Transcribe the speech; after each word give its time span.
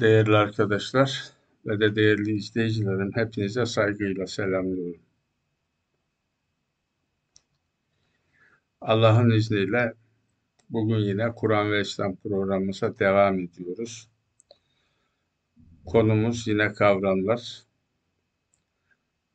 Değerli 0.00 0.36
arkadaşlar 0.36 1.30
ve 1.66 1.80
de 1.80 1.96
değerli 1.96 2.36
izleyicilerim 2.36 3.10
hepinize 3.14 3.66
saygıyla 3.66 4.26
selamlıyorum. 4.26 5.00
Allah'ın 8.80 9.30
izniyle 9.30 9.94
bugün 10.70 10.96
yine 10.96 11.34
Kur'an 11.34 11.72
ve 11.72 11.80
İslam 11.80 12.16
programımıza 12.16 12.98
devam 12.98 13.40
ediyoruz. 13.40 14.08
Konumuz 15.86 16.48
yine 16.48 16.72
kavramlar. 16.72 17.62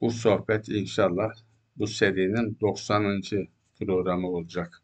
Bu 0.01 0.11
sohbet 0.11 0.69
inşallah 0.69 1.31
bu 1.77 1.87
serinin 1.87 2.57
90. 2.61 3.21
programı 3.79 4.27
olacak. 4.27 4.81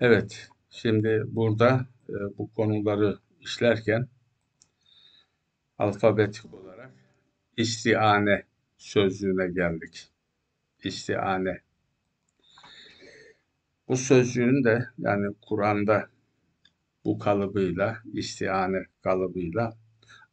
Evet, 0.00 0.48
şimdi 0.70 1.24
burada 1.26 1.86
e, 2.08 2.14
bu 2.38 2.54
konuları 2.54 3.18
işlerken 3.42 4.08
alfabetik 5.78 6.54
olarak 6.54 6.90
istiane 7.56 8.44
sözcüğüne 8.78 9.48
geldik. 9.48 10.08
İstiane. 10.84 11.60
Bu 13.88 13.96
sözcüğün 13.96 14.64
de 14.64 14.88
yani 14.98 15.34
Kur'an'da 15.42 16.08
bu 17.04 17.18
kalıbıyla, 17.18 17.98
istiane 18.12 18.86
kalıbıyla 19.02 19.76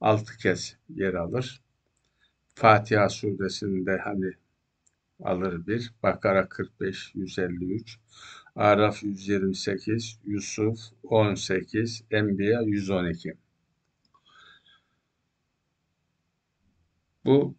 altı 0.01 0.37
kez 0.37 0.77
yer 0.89 1.13
alır. 1.13 1.61
Fatiha 2.55 3.09
suresinde 3.09 3.97
hani 3.97 4.31
alır 5.23 5.67
bir, 5.67 5.93
Bakara 6.03 6.49
45, 6.49 7.11
153, 7.15 7.99
Araf 8.59 9.03
128, 9.03 10.19
Yusuf 10.25 10.79
18, 11.03 12.03
Enbiya 12.11 12.61
112. 12.61 13.33
Bu 17.25 17.55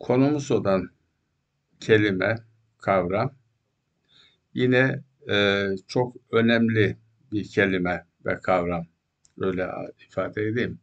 konumuz 0.00 0.50
olan 0.50 0.90
kelime, 1.80 2.36
kavram 2.78 3.34
yine 4.54 5.02
e, 5.30 5.66
çok 5.88 6.16
önemli 6.30 6.96
bir 7.32 7.48
kelime 7.48 8.06
ve 8.26 8.40
kavram. 8.40 8.86
Öyle 9.38 9.68
ifade 10.08 10.42
edeyim. 10.42 10.78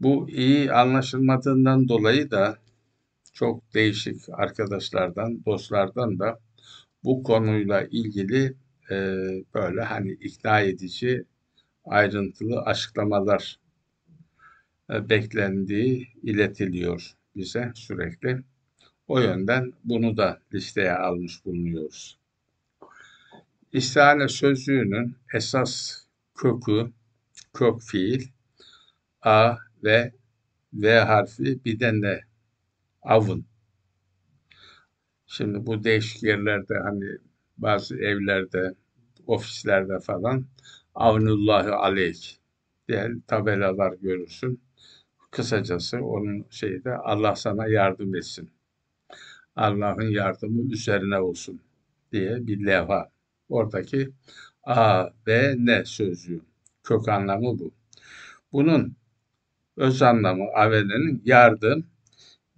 Bu 0.00 0.30
iyi 0.30 0.72
anlaşılmadığından 0.72 1.88
dolayı 1.88 2.30
da 2.30 2.58
çok 3.32 3.74
değişik 3.74 4.28
arkadaşlardan, 4.32 5.44
dostlardan 5.44 6.18
da 6.18 6.40
bu 7.04 7.22
konuyla 7.22 7.82
ilgili 7.82 8.54
e, 8.90 8.94
böyle 9.54 9.82
hani 9.82 10.12
ikna 10.12 10.60
edici 10.60 11.24
ayrıntılı 11.84 12.60
açıklamalar 12.60 13.58
e, 14.90 15.08
beklendiği 15.08 16.08
iletiliyor 16.22 17.12
bize 17.36 17.72
sürekli. 17.74 18.42
O 19.08 19.20
yönden 19.20 19.72
bunu 19.84 20.16
da 20.16 20.40
listeye 20.54 20.92
almış 20.92 21.44
bulunuyoruz. 21.44 22.18
İstihane 23.72 24.28
sözlüğünün 24.28 25.16
esas 25.34 26.02
kökü, 26.34 26.92
kök 27.54 27.82
fiil, 27.82 28.28
A 29.22 29.56
ve 29.84 30.12
V 30.72 31.00
harfi 31.00 31.64
bir 31.64 31.80
de? 31.80 32.24
Avın. 33.02 33.47
Şimdi 35.28 35.66
bu 35.66 35.84
değişik 35.84 36.22
yerlerde 36.22 36.74
hani 36.78 37.04
bazı 37.58 37.96
evlerde, 37.96 38.74
ofislerde 39.26 40.00
falan 40.00 40.46
Avnullahü 40.94 41.70
aleyk 41.70 42.38
diye 42.88 43.10
tabelalar 43.26 43.92
görürsün. 43.92 44.60
Kısacası 45.30 45.98
onun 46.04 46.46
şeyi 46.50 46.84
de 46.84 46.96
Allah 46.96 47.36
sana 47.36 47.68
yardım 47.68 48.14
etsin. 48.16 48.50
Allah'ın 49.56 50.10
yardımı 50.10 50.72
üzerine 50.72 51.18
olsun 51.20 51.60
diye 52.12 52.46
bir 52.46 52.66
levha. 52.66 53.10
Oradaki 53.48 54.10
A, 54.64 55.06
B, 55.26 55.54
N 55.58 55.84
sözcüğü. 55.84 56.40
Kök 56.84 57.08
anlamı 57.08 57.58
bu. 57.58 57.70
Bunun 58.52 58.96
öz 59.76 60.02
anlamı 60.02 60.44
avenenin 60.54 61.22
yardım, 61.24 61.86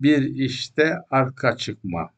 bir 0.00 0.22
işte 0.22 0.99
arka 1.11 1.56
çıkma. 1.56 2.11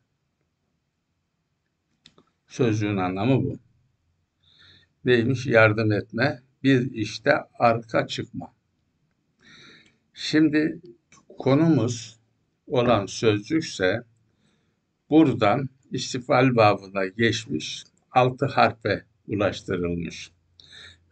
Sözcüğün 2.53 2.97
anlamı 2.97 3.45
bu. 3.45 3.59
Neymiş? 5.05 5.47
Yardım 5.47 5.93
etme, 5.93 6.43
bir 6.63 6.91
işte 6.93 7.35
arka 7.59 8.07
çıkma. 8.07 8.53
Şimdi 10.15 10.81
konumuz 11.39 12.19
olan 12.67 13.07
sözcükse 13.07 14.05
buradan 15.11 15.69
istifal 15.91 16.57
babına 16.57 17.07
geçmiş, 17.07 17.85
altı 18.11 18.47
harfe 18.47 19.05
ulaştırılmış 19.29 20.31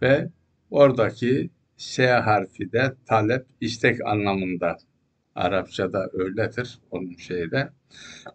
ve 0.02 0.28
oradaki 0.70 1.50
S 1.76 2.06
harfi 2.08 2.72
de 2.72 2.94
talep, 3.06 3.46
istek 3.60 4.06
anlamında. 4.06 4.76
Arapçada 5.34 6.10
öyledir 6.12 6.78
onun 6.90 7.16
şeyde. 7.16 7.70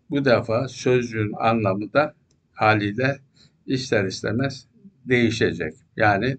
Bu 0.10 0.26
defa 0.26 0.68
sözcüğün 0.68 1.34
anlamı 1.38 1.94
da 1.94 2.16
haliyle 2.56 3.20
ister 3.66 4.06
istemez 4.06 4.68
değişecek. 5.06 5.74
Yani 5.96 6.38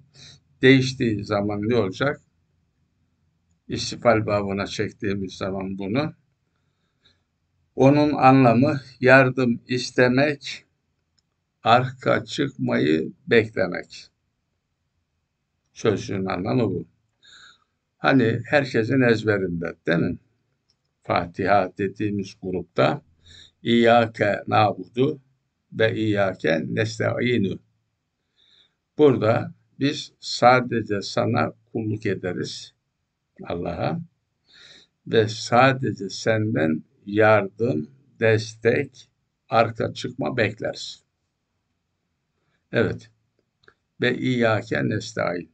değiştiği 0.63 1.25
zaman 1.25 1.69
ne 1.69 1.77
olacak? 1.77 2.21
İstifal 3.69 4.27
babına 4.27 4.67
çektiğimiz 4.67 5.35
zaman 5.35 5.79
bunu 5.79 6.15
onun 7.77 8.13
anlamı 8.13 8.81
yardım 9.01 9.61
istemek, 9.69 10.65
arka 11.63 12.25
çıkmayı 12.25 13.13
beklemek. 13.27 14.11
Sözcüğün 15.73 16.25
anlamı 16.25 16.63
bu. 16.63 16.87
Hani 17.99 18.41
herkesin 18.45 19.01
ezberinde 19.01 19.75
değil 19.87 19.99
mi? 19.99 20.19
Fatiha 21.03 21.73
dediğimiz 21.79 22.35
grupta 22.43 23.03
İyyâke 23.63 24.43
nâbudu 24.47 25.21
ve 25.73 25.97
İyyâke 25.97 26.65
nesta'inu. 26.69 27.59
Burada 28.99 29.55
biz 29.81 30.13
sadece 30.21 31.03
sana 31.03 31.53
kulluk 31.73 32.07
ederiz 32.07 32.75
Allah'a 33.45 34.01
ve 35.07 35.29
sadece 35.29 36.11
senden 36.11 36.83
yardım, 37.07 37.91
destek, 38.21 39.09
arka 39.49 39.95
çıkma 39.95 40.37
bekleriz. 40.37 41.03
Evet. 42.73 43.11
Ve 44.01 44.19
İyyâke 44.19 44.89
nesta'in. 44.89 45.51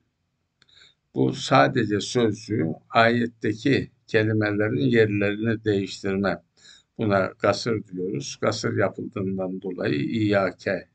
Bu 1.15 1.33
sadece 1.33 2.01
sözcüğü 2.01 2.67
ayetteki 2.91 3.91
kelimelerin 4.07 4.91
yerlerini 4.91 5.65
değiştirme. 5.65 6.43
Buna 6.99 7.33
gasır 7.39 7.87
diyoruz. 7.87 8.39
Gasır 8.41 8.77
yapıldığından 8.77 9.63
dolayı 9.63 9.95
İyyâke 9.95 10.89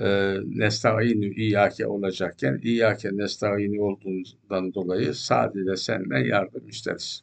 e, 0.00 0.36
nesta'inu 0.44 1.24
İyyâke 1.24 1.86
olacakken 1.86 2.60
İyyâke 2.62 3.10
nesta'inu 3.12 3.82
olduğundan 3.82 4.74
dolayı 4.74 5.14
sadece 5.14 5.76
senden 5.76 6.24
yardım 6.24 6.68
isteriz. 6.68 7.22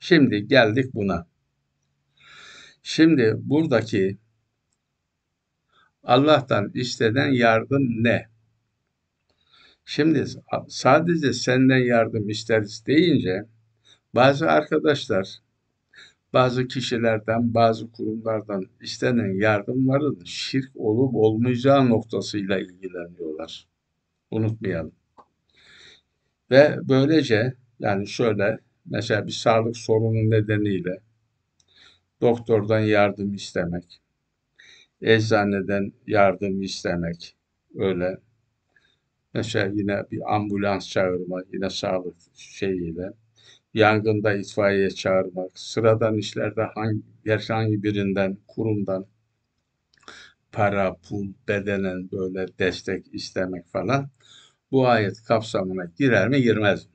Şimdi 0.00 0.46
geldik 0.46 0.94
buna. 0.94 1.26
Şimdi 2.82 3.34
buradaki 3.38 4.18
Allah'tan 6.02 6.70
istenen 6.74 7.28
yardım 7.32 8.04
ne? 8.04 8.28
Şimdi 9.84 10.24
sadece 10.68 11.32
senden 11.32 11.78
yardım 11.78 12.28
isteriz 12.28 12.86
deyince 12.86 13.46
bazı 14.14 14.50
arkadaşlar 14.50 15.38
bazı 16.36 16.68
kişilerden, 16.68 17.54
bazı 17.54 17.92
kurumlardan 17.92 18.66
istenen 18.80 19.40
yardımların 19.40 20.20
şirk 20.24 20.70
olup 20.76 21.14
olmayacağı 21.14 21.88
noktasıyla 21.90 22.58
ilgileniyorlar. 22.58 23.68
Unutmayalım. 24.30 24.92
Ve 26.50 26.76
böylece 26.82 27.54
yani 27.80 28.06
şöyle 28.08 28.58
mesela 28.86 29.26
bir 29.26 29.32
sağlık 29.32 29.76
sorunu 29.76 30.30
nedeniyle 30.30 31.00
doktordan 32.20 32.80
yardım 32.80 33.34
istemek, 33.34 34.00
eczaneden 35.02 35.92
yardım 36.06 36.62
istemek 36.62 37.36
öyle 37.74 38.18
Mesela 39.34 39.72
yine 39.74 40.02
bir 40.10 40.34
ambulans 40.34 40.88
çağırma, 40.88 41.42
yine 41.52 41.70
sağlık 41.70 42.16
şeyiyle. 42.34 43.12
Yangında 43.76 44.34
itfaiye 44.34 44.90
çağırmak, 44.90 45.58
sıradan 45.58 46.16
işlerde 46.18 46.62
hangi, 46.62 47.02
herhangi 47.24 47.82
birinden, 47.82 48.38
kurumdan 48.48 49.06
para, 50.52 50.96
pul, 51.08 51.26
bedenen 51.48 52.10
böyle 52.12 52.46
destek 52.58 53.14
istemek 53.14 53.68
falan. 53.68 54.10
bu 54.72 54.88
ayet 54.88 55.22
kapsamına 55.24 55.84
girer 55.98 56.28
mi 56.28 56.42
girmez 56.42 56.86
mi? 56.86 56.92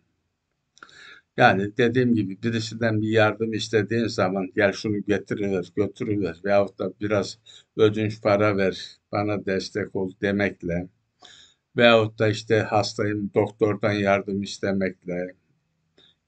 Yani 1.37 1.77
dediğim 1.77 2.15
gibi 2.15 2.43
birisinden 2.43 3.01
bir 3.01 3.09
yardım 3.09 3.53
istediğin 3.53 4.07
zaman 4.07 4.51
gel 4.55 4.71
şunu 4.73 5.01
getiriver, 5.03 5.71
götürüver 5.75 6.41
veyahut 6.45 6.79
da 6.79 6.93
biraz 7.01 7.39
ödünç 7.77 8.21
para 8.21 8.57
ver, 8.57 8.97
bana 9.11 9.45
destek 9.45 9.95
ol 9.95 10.11
demekle 10.21 10.87
veyahut 11.77 12.19
da 12.19 12.27
işte 12.27 12.59
hastayım 12.59 13.31
doktordan 13.35 13.91
yardım 13.93 14.41
istemekle 14.43 15.35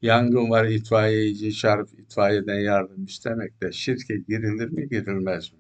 yangın 0.04 0.50
var 0.50 0.66
itfaiyeci 0.66 1.56
çağırıp 1.56 2.00
itfaiyeden 2.00 2.60
yardım 2.60 3.06
istemekle 3.06 3.72
şirke 3.72 4.18
girilir 4.18 4.70
mi 4.70 4.90
girilmez 4.90 5.54
mi? 5.54 5.60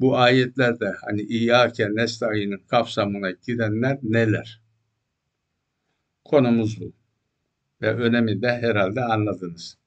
Bu 0.00 0.18
ayetlerde 0.18 0.94
hani 1.06 1.22
İyyâke 1.22 1.88
nestaîn'in 1.94 2.62
kapsamına 2.68 3.30
girenler 3.30 3.98
neler? 4.02 4.62
Konumuz 6.24 6.80
bu. 6.80 6.92
Ve 7.82 7.94
önemi 7.94 8.42
de 8.42 8.48
herhalde 8.48 9.00
anladınız. 9.04 9.78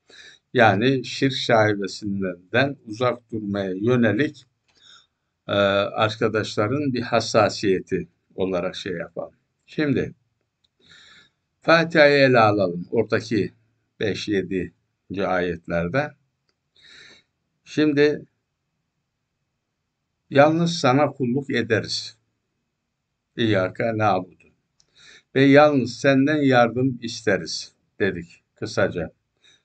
Yani 0.53 1.05
şirk 1.05 1.33
şaibesinden 1.33 2.77
uzak 2.85 3.31
durmaya 3.31 3.71
yönelik 3.71 4.45
e, 5.47 5.51
arkadaşların 5.51 6.93
bir 6.93 7.01
hassasiyeti 7.01 8.07
olarak 8.35 8.75
şey 8.75 8.93
yapalım. 8.93 9.35
Şimdi 9.65 10.13
Fatiha'yı 11.61 12.17
ele 12.17 12.39
alalım. 12.39 12.87
Oradaki 12.91 13.53
5-7. 14.01 14.71
ayetlerde. 15.27 16.11
Şimdi 17.63 18.25
yalnız 20.29 20.73
sana 20.79 21.11
kulluk 21.11 21.49
ederiz. 21.49 22.17
İyyâke 23.37 23.97
nâbudu. 23.97 24.43
Ve 25.35 25.43
yalnız 25.43 25.99
senden 25.99 26.41
yardım 26.41 26.99
isteriz 27.01 27.73
dedik 27.99 28.43
kısaca. 28.55 29.11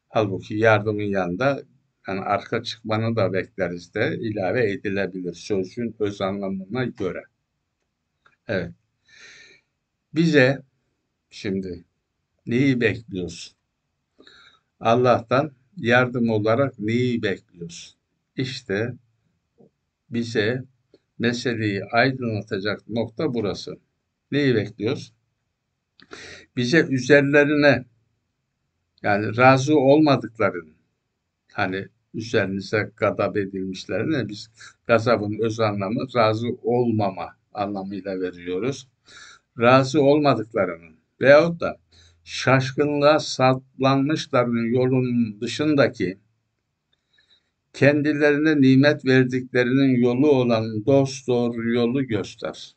Halbuki 0.08 0.54
yardımın 0.54 1.02
yanında 1.02 1.62
yani 2.08 2.20
arka 2.20 2.62
çıkmanı 2.62 3.16
da 3.16 3.32
bekleriz 3.32 3.94
de 3.94 4.18
ilave 4.20 4.72
edilebilir 4.72 5.34
sözcüğün 5.34 5.96
öz 5.98 6.20
anlamına 6.20 6.84
göre. 6.84 7.22
Evet. 8.48 8.72
Bize 10.14 10.62
şimdi 11.30 11.84
neyi 12.46 12.80
bekliyorsun? 12.80 13.55
Allah'tan 14.80 15.52
yardım 15.76 16.30
olarak 16.30 16.78
neyi 16.78 17.22
bekliyorsun? 17.22 17.98
İşte 18.36 18.94
bize 20.10 20.64
meseleyi 21.18 21.84
aydınlatacak 21.84 22.88
nokta 22.88 23.34
burası. 23.34 23.76
Neyi 24.32 24.54
bekliyoruz? 24.54 25.12
Bize 26.56 26.86
üzerlerine 26.90 27.84
yani 29.02 29.36
razı 29.36 29.78
olmadıklarını 29.78 30.74
hani 31.52 31.88
üzerinize 32.14 32.90
gadap 32.96 33.36
edilmişlerine 33.36 34.28
biz 34.28 34.50
gazabın 34.86 35.38
öz 35.42 35.60
anlamı 35.60 36.06
razı 36.16 36.48
olmama 36.62 37.36
anlamıyla 37.52 38.20
veriyoruz. 38.20 38.88
Razı 39.60 40.02
olmadıklarının 40.02 40.96
veyahut 41.20 41.60
da 41.60 41.78
şaşkınlığa 42.26 43.18
saplanmışların 43.18 44.72
yolunun 44.72 45.40
dışındaki 45.40 46.18
kendilerine 47.72 48.60
nimet 48.60 49.04
verdiklerinin 49.04 50.02
yolu 50.02 50.30
olan 50.30 50.86
dost 50.86 51.28
doğru 51.28 51.72
yolu 51.72 52.06
göster. 52.06 52.76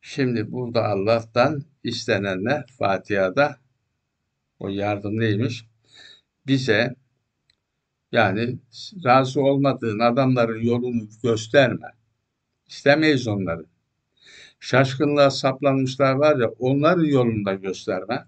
Şimdi 0.00 0.52
burada 0.52 0.84
Allah'tan 0.84 1.62
istenenler 1.84 2.66
Fatiha'da 2.78 3.56
o 4.58 4.68
yardım 4.68 5.20
neymiş? 5.20 5.66
Bize 6.46 6.94
yani 8.12 8.58
razı 9.04 9.40
olmadığın 9.40 9.98
adamların 9.98 10.62
yolunu 10.62 11.08
gösterme. 11.22 11.92
İstemeyiz 12.66 13.28
onları. 13.28 13.66
Şaşkınlığa 14.60 15.30
saplanmışlar 15.30 16.14
var 16.14 16.36
ya 16.36 16.48
onların 16.48 17.04
yolunu 17.04 17.44
da 17.44 17.54
gösterme. 17.54 18.24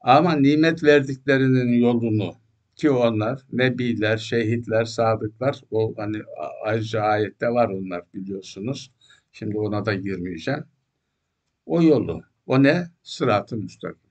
Ama 0.00 0.36
nimet 0.36 0.84
verdiklerinin 0.84 1.80
yolunu 1.80 2.34
ki 2.76 2.90
onlar 2.90 3.40
nebiler, 3.52 4.16
şehitler, 4.16 4.84
sadıklar 4.84 5.60
o 5.70 5.94
hani 5.96 6.22
ayrıca 6.64 7.02
ayette 7.02 7.48
var 7.48 7.68
onlar 7.68 8.02
biliyorsunuz. 8.14 8.92
Şimdi 9.32 9.58
ona 9.58 9.86
da 9.86 9.94
girmeyeceğim. 9.94 10.64
O 11.66 11.82
yolu. 11.82 12.22
O 12.46 12.62
ne? 12.62 12.90
Sırat-ı 13.02 13.56
müstakim. 13.56 14.10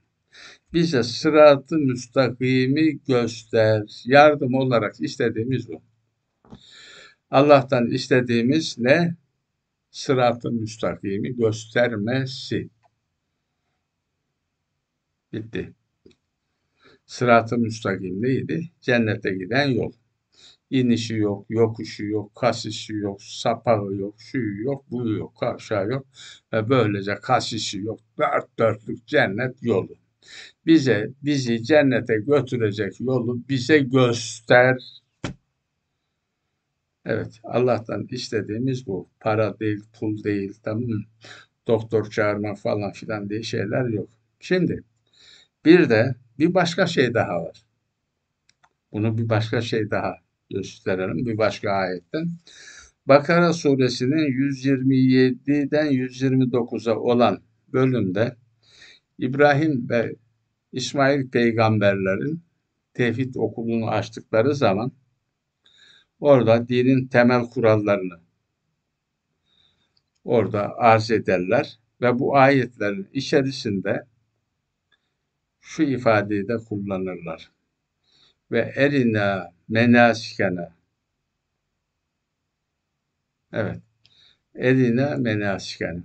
Bize 0.73 1.03
sırat-ı 1.03 1.77
müstakimi 1.77 2.99
göster. 3.07 4.03
Yardım 4.05 4.53
olarak 4.53 5.01
istediğimiz 5.01 5.69
bu. 5.69 5.81
Allah'tan 7.31 7.87
istediğimiz 7.87 8.77
ne? 8.77 9.15
Sırat-ı 9.91 10.51
müstakimi 10.51 11.35
göstermesi. 11.35 12.69
Bitti. 15.33 15.73
Sırat-ı 17.05 17.57
müstakim 17.57 18.21
neydi? 18.21 18.69
Cennete 18.81 19.31
giden 19.31 19.67
yol. 19.67 19.91
İnişi 20.69 21.15
yok, 21.15 21.45
yokuşu 21.49 22.05
yok, 22.05 22.35
kasisi 22.35 22.93
yok, 22.93 23.23
sapağı 23.23 23.93
yok, 23.93 24.15
şu 24.17 24.37
yok, 24.37 24.85
bu 24.91 25.09
yok, 25.09 25.43
aşağı 25.43 25.87
yok. 25.89 26.07
Ve 26.53 26.69
böylece 26.69 27.15
kasisi 27.15 27.79
yok. 27.79 27.99
Dört 28.17 28.59
dörtlük 28.59 29.07
cennet 29.07 29.63
yolu. 29.63 29.95
Bize, 30.65 31.09
bizi 31.23 31.63
cennete 31.63 32.15
götürecek 32.15 33.01
yolu 33.01 33.39
bize 33.49 33.79
göster. 33.79 34.77
Evet, 37.05 37.39
Allah'tan 37.43 38.07
istediğimiz 38.11 38.87
bu. 38.87 39.09
Para 39.19 39.59
değil, 39.59 39.83
pul 39.99 40.23
değil, 40.23 40.53
tamam? 40.63 41.03
Doktor 41.67 42.09
çağırma 42.09 42.55
falan 42.55 42.91
filan 42.91 43.29
diye 43.29 43.43
şeyler 43.43 43.85
yok. 43.89 44.09
Şimdi 44.39 44.83
bir 45.65 45.89
de 45.89 46.15
bir 46.39 46.53
başka 46.53 46.87
şey 46.87 47.13
daha 47.13 47.43
var. 47.43 47.63
Bunu 48.91 49.17
bir 49.17 49.29
başka 49.29 49.61
şey 49.61 49.91
daha 49.91 50.15
gösterelim 50.49 51.25
bir 51.25 51.37
başka 51.37 51.71
ayetten. 51.71 52.29
Bakara 53.05 53.53
suresinin 53.53 54.51
127'den 54.51 55.91
129'a 55.91 56.95
olan 56.95 57.41
bölümde 57.73 58.35
İbrahim 59.17 59.89
ve 59.89 60.15
İsmail 60.71 61.29
peygamberlerin 61.29 62.43
tevhid 62.93 63.35
okulunu 63.35 63.89
açtıkları 63.89 64.55
zaman 64.55 64.91
orada 66.19 66.67
dinin 66.67 67.07
temel 67.07 67.49
kurallarını 67.49 68.19
orada 70.23 70.77
arz 70.77 71.11
ederler 71.11 71.79
ve 72.01 72.19
bu 72.19 72.37
ayetlerin 72.37 73.07
içerisinde 73.13 74.05
şu 75.59 75.83
ifadeyi 75.83 76.47
de 76.47 76.57
kullanırlar. 76.57 77.51
Ve 78.51 78.73
erina 78.75 79.53
menasikene. 79.67 80.69
Evet. 83.53 83.81
Erina 84.55 85.17
menasikene. 85.17 86.03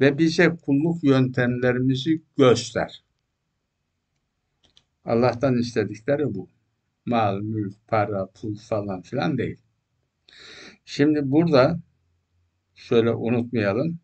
Ve 0.00 0.18
bize 0.18 0.48
kulluk 0.48 1.04
yöntemlerimizi 1.04 2.22
göster. 2.38 3.04
Allah'tan 5.04 5.58
istedikleri 5.58 6.34
bu. 6.34 6.48
Mal, 7.06 7.40
mülk, 7.40 7.74
para, 7.88 8.26
pul 8.26 8.56
falan 8.56 9.02
filan 9.02 9.38
değil. 9.38 9.56
Şimdi 10.84 11.30
burada 11.30 11.80
şöyle 12.74 13.10
unutmayalım. 13.10 13.98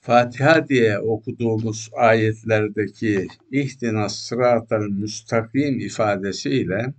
Fatiha 0.00 0.68
diye 0.68 0.98
okuduğumuz 0.98 1.90
ayetlerdeki 1.92 3.26
ihtinas 3.50 4.16
sıratel 4.16 4.80
müstakim 4.80 5.80
ifadesiyle 5.80 6.94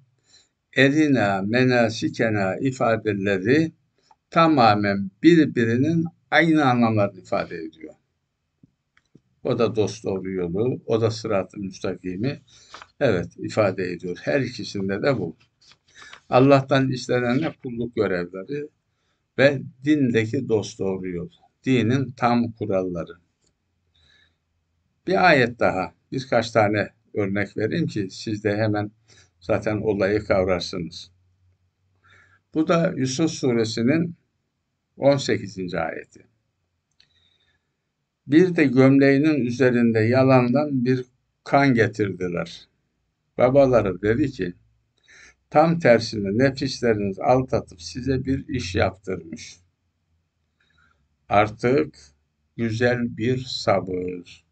erina 0.78 1.42
menasikena 1.42 2.56
ifadeleri 2.58 3.72
tamamen 4.30 5.12
birbirinin 5.24 6.06
aynı 6.32 6.66
anlamlarını 6.66 7.20
ifade 7.20 7.56
ediyor. 7.56 7.94
O 9.48 9.60
da 9.60 9.76
dost 9.76 10.04
doğru 10.04 10.32
yolu, 10.32 10.82
o 10.86 11.02
da 11.02 11.12
sırat-ı 11.12 11.60
müstakimi 11.60 12.42
evet 13.00 13.28
ifade 13.38 13.92
ediyor. 13.92 14.18
Her 14.22 14.42
ikisinde 14.42 15.04
de 15.04 15.18
bu. 15.18 15.36
Allah'tan 16.30 16.92
istenen 16.92 17.54
kulluk 17.64 17.96
görevleri 17.96 18.68
ve 19.38 19.62
dindeki 19.84 20.50
dost 20.50 20.80
doğru 20.80 21.10
yol 21.10 21.30
dinin 21.66 22.12
tam 22.12 22.52
kuralları. 22.52 23.14
Bir 25.08 25.28
ayet 25.28 25.60
daha, 25.60 25.94
birkaç 26.12 26.52
tane 26.52 26.90
örnek 27.14 27.58
vereyim 27.58 27.88
ki 27.88 28.08
siz 28.12 28.44
de 28.44 28.58
hemen 28.58 28.92
zaten 29.40 29.78
olayı 29.78 30.24
kavrarsınız. 30.24 31.12
Bu 32.54 32.68
da 32.68 32.94
Yusuf 32.98 33.32
suresinin 33.32 34.16
18. 34.98 35.74
ayeti. 35.74 36.37
Bir 38.28 38.56
de 38.56 38.64
gömleğinin 38.66 39.46
üzerinde 39.46 40.00
yalandan 40.00 40.86
bir 40.86 41.06
kan 41.44 41.74
getirdiler. 41.74 42.68
Babaları 43.38 44.02
dedi 44.02 44.32
ki, 44.32 44.54
tam 45.50 45.80
tersine 45.80 46.38
nefisleriniz 46.46 47.20
aldatıp 47.20 47.82
size 47.82 48.26
bir 48.26 48.48
iş 48.48 48.76
yaptırmış. 48.76 49.60
Artık 51.30 51.96
güzel 52.58 53.18
bir 53.18 53.38
sabır. 53.38 54.46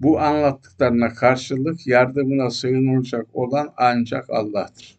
Bu 0.00 0.20
anlattıklarına 0.20 1.14
karşılık 1.14 1.86
yardımına 1.86 2.50
sığınılacak 2.50 3.26
olan 3.36 3.74
ancak 3.76 4.30
Allah'tır. 4.30 4.98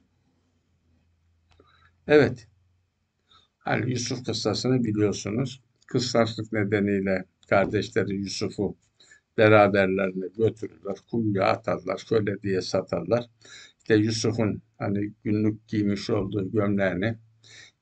Evet. 2.08 2.48
Hani 3.58 3.92
Yusuf 3.92 4.26
kıssasını 4.26 4.84
biliyorsunuz. 4.84 5.62
Kıssaçlık 5.88 6.54
nedeniyle 6.54 7.26
kardeşleri 7.50 8.16
Yusuf'u 8.16 8.76
beraberlerine 9.38 10.28
götürürler, 10.38 10.96
kuyuya 11.12 11.46
atarlar, 11.46 11.98
şöyle 11.98 12.42
diye 12.42 12.62
satarlar. 12.62 13.26
İşte 13.78 13.96
Yusuf'un 13.96 14.62
hani 14.78 15.14
günlük 15.24 15.68
giymiş 15.68 16.10
olduğu 16.10 16.52
gömleğini 16.52 17.16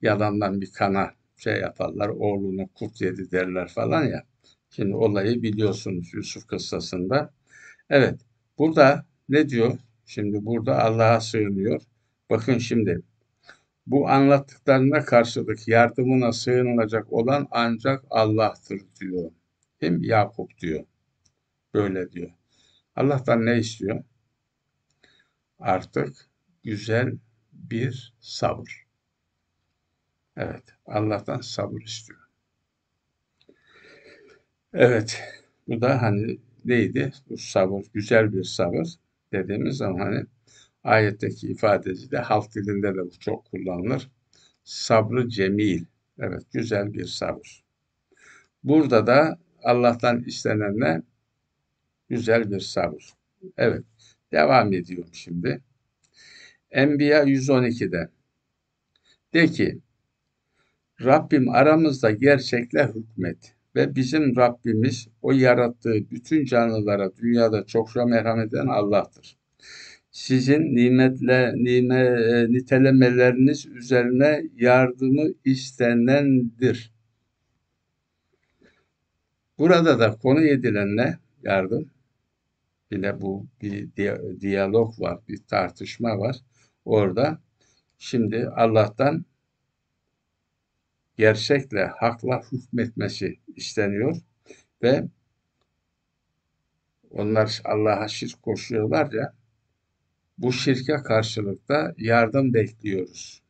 yalandan 0.01 0.61
bir 0.61 0.71
kana 0.71 1.11
şey 1.37 1.59
yaparlar, 1.59 2.09
oğlunu 2.09 2.67
kurt 2.75 3.01
yedi 3.01 3.31
derler 3.31 3.67
falan 3.67 4.03
ya. 4.03 4.23
Şimdi 4.69 4.95
olayı 4.95 5.41
biliyorsunuz 5.41 6.13
Yusuf 6.13 6.47
kıssasında. 6.47 7.33
Evet, 7.89 8.21
burada 8.57 9.05
ne 9.29 9.49
diyor? 9.49 9.77
Şimdi 10.05 10.45
burada 10.45 10.83
Allah'a 10.83 11.19
sığınıyor. 11.19 11.81
Bakın 12.29 12.57
şimdi 12.57 13.01
bu 13.87 14.09
anlattıklarına 14.09 15.05
karşılık 15.05 15.67
yardımına 15.67 16.31
sığınılacak 16.33 17.13
olan 17.13 17.47
ancak 17.51 18.03
Allah'tır 18.09 18.81
diyor. 19.01 19.31
Hem 19.83 20.03
Yakup 20.03 20.57
diyor. 20.57 20.85
Böyle 21.73 22.11
diyor. 22.11 22.31
Allah'tan 22.95 23.45
ne 23.45 23.57
istiyor? 23.57 24.03
Artık 25.59 26.29
güzel 26.63 27.17
bir 27.53 28.13
sabır. 28.19 28.85
Evet, 30.37 30.63
Allah'tan 30.85 31.41
sabır 31.41 31.81
istiyor. 31.81 32.19
Evet, 34.73 35.21
bu 35.67 35.81
da 35.81 36.01
hani 36.01 36.39
neydi? 36.65 37.11
Bu 37.29 37.37
sabır, 37.37 37.85
güzel 37.93 38.33
bir 38.33 38.43
sabır 38.43 38.87
dediğimiz 39.31 39.77
zaman 39.77 39.99
hani 39.99 40.25
ayetteki 40.83 41.47
ifadesi 41.47 42.11
de 42.11 42.17
halk 42.17 42.55
dilinde 42.55 42.95
de 42.95 42.99
bu 42.99 43.19
çok 43.19 43.45
kullanılır. 43.45 44.11
Sabrı 44.63 45.29
cemil. 45.29 45.85
Evet, 46.19 46.43
güzel 46.53 46.93
bir 46.93 47.05
sabır. 47.05 47.63
Burada 48.63 49.07
da 49.07 49.42
Allah'tan 49.63 50.23
istenen 50.23 50.79
ne? 50.79 51.01
Güzel 52.09 52.51
bir 52.51 52.59
sabır. 52.59 53.09
Evet, 53.57 53.83
devam 54.31 54.73
ediyorum 54.73 55.13
şimdi. 55.13 55.61
Enbiya 56.71 57.23
112'de. 57.23 58.09
De 59.33 59.47
ki, 59.47 59.79
Rabbim 61.01 61.49
aramızda 61.49 62.11
gerçekle 62.11 62.87
hükmet 62.87 63.55
ve 63.75 63.95
bizim 63.95 64.35
Rabbimiz 64.35 65.07
o 65.21 65.31
yarattığı 65.31 66.11
bütün 66.11 66.45
canlılara 66.45 67.15
dünyada 67.17 67.65
çokça 67.65 68.05
merhamet 68.05 68.53
eden 68.53 68.67
Allah'tır. 68.67 69.37
Sizin 70.11 70.75
nimetle 70.75 71.53
nime, 71.55 71.99
e, 71.99 72.51
nitelemeleriniz 72.51 73.65
üzerine 73.65 74.43
yardımı 74.55 75.29
istenendir. 75.45 76.92
Burada 79.57 79.99
da 79.99 80.17
konu 80.17 80.47
edilen 80.47 80.97
ne? 80.97 81.17
Yardım. 81.43 81.91
Yine 82.91 83.21
bu 83.21 83.47
bir 83.61 83.95
diyalog 84.41 84.99
var, 84.99 85.19
bir 85.27 85.37
tartışma 85.37 86.19
var 86.19 86.35
orada. 86.85 87.41
Şimdi 87.97 88.47
Allah'tan 88.55 89.25
gerçekle, 91.17 91.85
hakla 91.85 92.41
hükmetmesi 92.51 93.39
isteniyor 93.55 94.17
ve 94.83 95.07
onlar 97.11 97.61
Allah'a 97.65 98.07
şirk 98.07 98.41
koşuyorlar 98.41 99.11
ya, 99.11 99.33
bu 100.37 100.53
şirke 100.53 100.93
karşılıkta 100.93 101.93
yardım 101.97 102.53
bekliyoruz. 102.53 103.43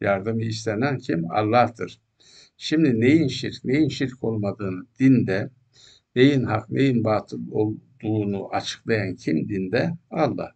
Yardımı 0.00 0.42
istenen 0.42 0.98
kim? 0.98 1.30
Allah'tır. 1.30 2.00
Şimdi 2.60 3.00
neyin 3.00 3.28
şirk, 3.28 3.64
neyin 3.64 3.88
şirk 3.88 4.24
olmadığını 4.24 4.86
dinde, 5.00 5.50
neyin 6.16 6.44
hak, 6.44 6.70
neyin 6.70 7.04
batıl 7.04 7.40
olduğunu 7.50 8.48
açıklayan 8.48 9.14
kim 9.14 9.48
dinde? 9.48 9.90
Allah. 10.10 10.54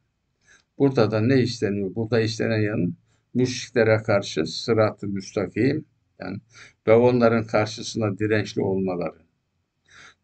Burada 0.78 1.10
da 1.10 1.20
ne 1.20 1.42
isteniyor? 1.42 1.94
Burada 1.94 2.20
istenen 2.20 2.58
yanın 2.58 2.96
müşriklere 3.34 3.96
karşı 3.96 4.46
sırat-ı 4.46 5.08
müstakim, 5.08 5.84
yani 6.20 6.38
ve 6.86 6.92
onların 6.92 7.46
karşısına 7.46 8.18
dirençli 8.18 8.62
olmaları. 8.62 9.18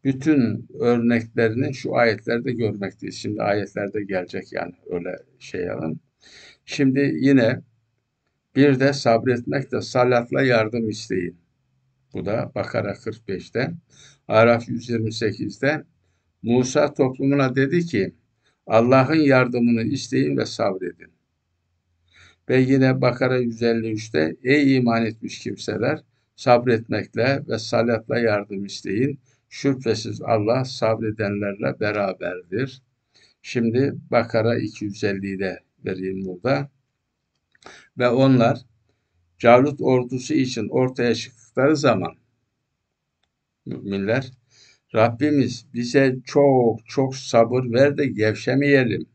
Bütün 0.05 0.69
örneklerini 0.81 1.75
şu 1.75 1.97
ayetlerde 1.97 2.53
görmekteyiz. 2.53 3.15
Şimdi 3.15 3.43
ayetlerde 3.43 4.05
gelecek 4.05 4.53
yani 4.53 4.75
öyle 4.91 5.17
şey 5.39 5.71
alın. 5.71 6.01
Şimdi 6.65 7.13
yine 7.21 7.61
bir 8.57 8.81
de 8.81 8.93
sabretmek 8.93 9.73
de 9.73 9.81
salatla 9.81 10.43
yardım 10.43 10.89
isteyin. 10.89 11.37
Bu 12.15 12.27
da 12.27 12.53
Bakara 12.55 12.93
45'te. 12.93 13.73
Araf 14.29 14.69
128'de 14.69 15.85
Musa 16.43 16.95
toplumuna 16.95 17.57
dedi 17.57 17.87
ki 17.87 18.15
Allah'ın 18.67 19.15
yardımını 19.21 19.83
isteyin 19.83 20.37
ve 20.37 20.47
sabredin. 20.47 21.13
Ve 22.49 22.61
yine 22.61 23.01
Bakara 23.01 23.41
153'te 23.41 24.37
ey 24.43 24.77
iman 24.77 25.07
etmiş 25.07 25.39
kimseler 25.39 26.01
sabretmekle 26.37 27.43
ve 27.49 27.59
salatla 27.59 28.19
yardım 28.19 28.65
isteyin. 28.65 29.21
Şüphesiz 29.49 30.23
Allah 30.23 30.65
sabredenlerle 30.65 31.81
beraberdir. 31.81 32.83
Şimdi 33.43 33.95
Bakara 34.11 34.59
250'de 34.59 35.61
vereyim 35.85 36.25
burada. 36.25 36.71
Ve 37.99 38.09
onlar 38.09 38.59
Calut 39.39 39.81
ordusu 39.81 40.35
için 40.35 40.69
ortaya 40.69 41.15
çıktıkları 41.15 41.77
zaman 41.77 42.15
müminler 43.67 44.31
Rabbimiz 44.95 45.67
bize 45.75 46.17
çok 46.25 46.89
çok 46.89 47.17
sabır 47.17 47.73
ver 47.73 47.99
de 47.99 48.07
gevşemeyelim, 48.07 49.07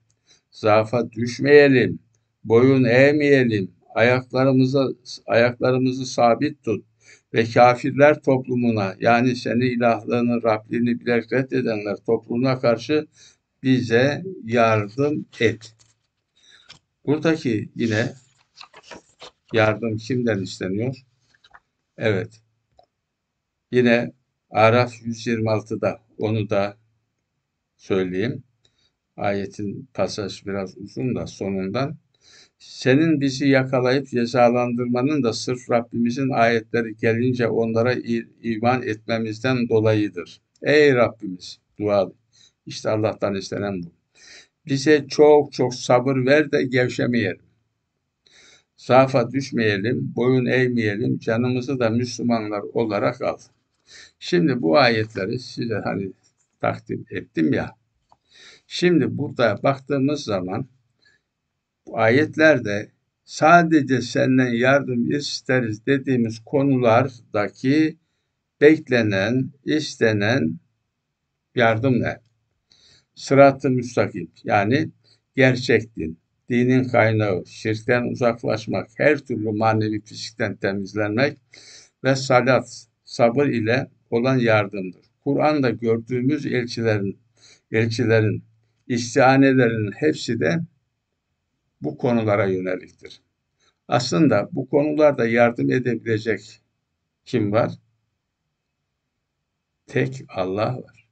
zaafa 0.52 1.12
düşmeyelim 1.12 2.00
boyun 2.44 2.84
eğmeyelim, 2.84 3.72
ayaklarımızı 3.96 4.98
ayaklarımızı 5.26 6.06
sabit 6.06 6.64
tut 6.64 6.86
ve 7.34 7.46
kafirler 7.46 8.22
toplumuna 8.22 8.96
yani 9.00 9.36
seni 9.36 9.66
ilahlığını, 9.66 10.44
Rabbini 10.44 11.00
bilerek 11.00 11.34
reddedenler 11.34 11.96
toplumuna 12.06 12.60
karşı 12.60 13.08
bize 13.64 14.24
yardım 14.44 15.26
et. 15.40 15.76
Buradaki 17.06 17.70
yine 17.76 18.14
yardım 19.54 19.98
kimden 19.98 20.40
isteniyor? 20.40 20.96
Evet. 21.98 22.42
Yine 23.72 24.12
Araf 24.50 24.94
126'da 25.02 26.00
onu 26.18 26.50
da 26.50 26.78
söyleyeyim. 27.78 28.44
Ayetin 29.18 29.90
pasaj 29.94 30.46
biraz 30.46 30.78
uzun 30.78 31.16
da 31.16 31.28
sonundan 31.28 31.98
senin 32.60 33.22
bizi 33.22 33.48
yakalayıp 33.48 34.08
cezalandırmanın 34.08 35.24
da 35.24 35.34
sırf 35.34 35.72
Rabbimizin 35.72 36.30
ayetleri 36.30 36.98
gelince 36.98 37.48
onlara 37.48 37.94
iman 38.44 38.82
etmemizden 38.84 39.70
dolayıdır. 39.70 40.42
Ey 40.62 40.94
Rabbimiz 40.96 41.60
dua 41.80 42.12
İşte 42.66 42.90
Allah'tan 42.90 43.36
istenen 43.36 43.84
bu. 43.84 43.88
Bize 44.68 45.08
çok 45.10 45.54
çok 45.54 45.76
sabır 45.76 46.26
ver 46.26 46.52
de 46.52 46.64
gevşemeyelim. 46.64 47.53
Zaafa 48.84 49.32
düşmeyelim, 49.32 50.14
boyun 50.16 50.46
eğmeyelim, 50.46 51.20
canımızı 51.20 51.80
da 51.80 51.90
Müslümanlar 51.90 52.62
olarak 52.62 53.22
al. 53.22 53.38
Şimdi 54.20 54.62
bu 54.62 54.78
ayetleri 54.78 55.40
size 55.40 55.82
hani 55.84 56.12
takdim 56.62 57.06
ettim 57.12 57.54
ya. 57.54 57.76
Şimdi 58.68 59.18
burada 59.18 59.60
baktığımız 59.64 60.24
zaman 60.24 60.68
ayetlerde 61.94 62.92
sadece 63.26 64.02
senden 64.02 64.54
yardım 64.54 65.12
isteriz 65.12 65.86
dediğimiz 65.86 66.40
konulardaki 66.46 67.98
beklenen, 68.62 69.52
istenen 69.66 70.60
yardım 71.56 72.00
ne? 72.00 72.20
Sırat-ı 73.16 73.70
müstakim 73.70 74.32
yani 74.44 74.90
gerçek 75.36 75.98
din, 75.98 76.23
dinin 76.50 76.84
kaynağı, 76.84 77.46
şirkten 77.46 78.04
uzaklaşmak, 78.04 78.90
her 78.98 79.18
türlü 79.18 79.52
manevi 79.52 80.02
fisikten 80.02 80.56
temizlenmek 80.56 81.38
ve 82.04 82.16
salat, 82.16 82.88
sabır 83.06 83.48
ile 83.48 83.92
olan 84.10 84.38
yardımdır. 84.38 85.06
Kur'an'da 85.24 85.70
gördüğümüz 85.70 86.46
elçilerin, 86.46 87.20
elçilerin 87.72 88.44
istihanelerinin 88.88 89.92
hepsi 89.92 90.40
de 90.40 90.60
bu 91.82 91.98
konulara 91.98 92.46
yöneliktir. 92.46 93.22
Aslında 93.88 94.50
bu 94.52 94.70
konularda 94.70 95.28
yardım 95.28 95.72
edebilecek 95.72 96.62
kim 97.26 97.52
var? 97.52 97.72
Tek 99.88 100.22
Allah 100.30 100.78
var. 100.78 101.03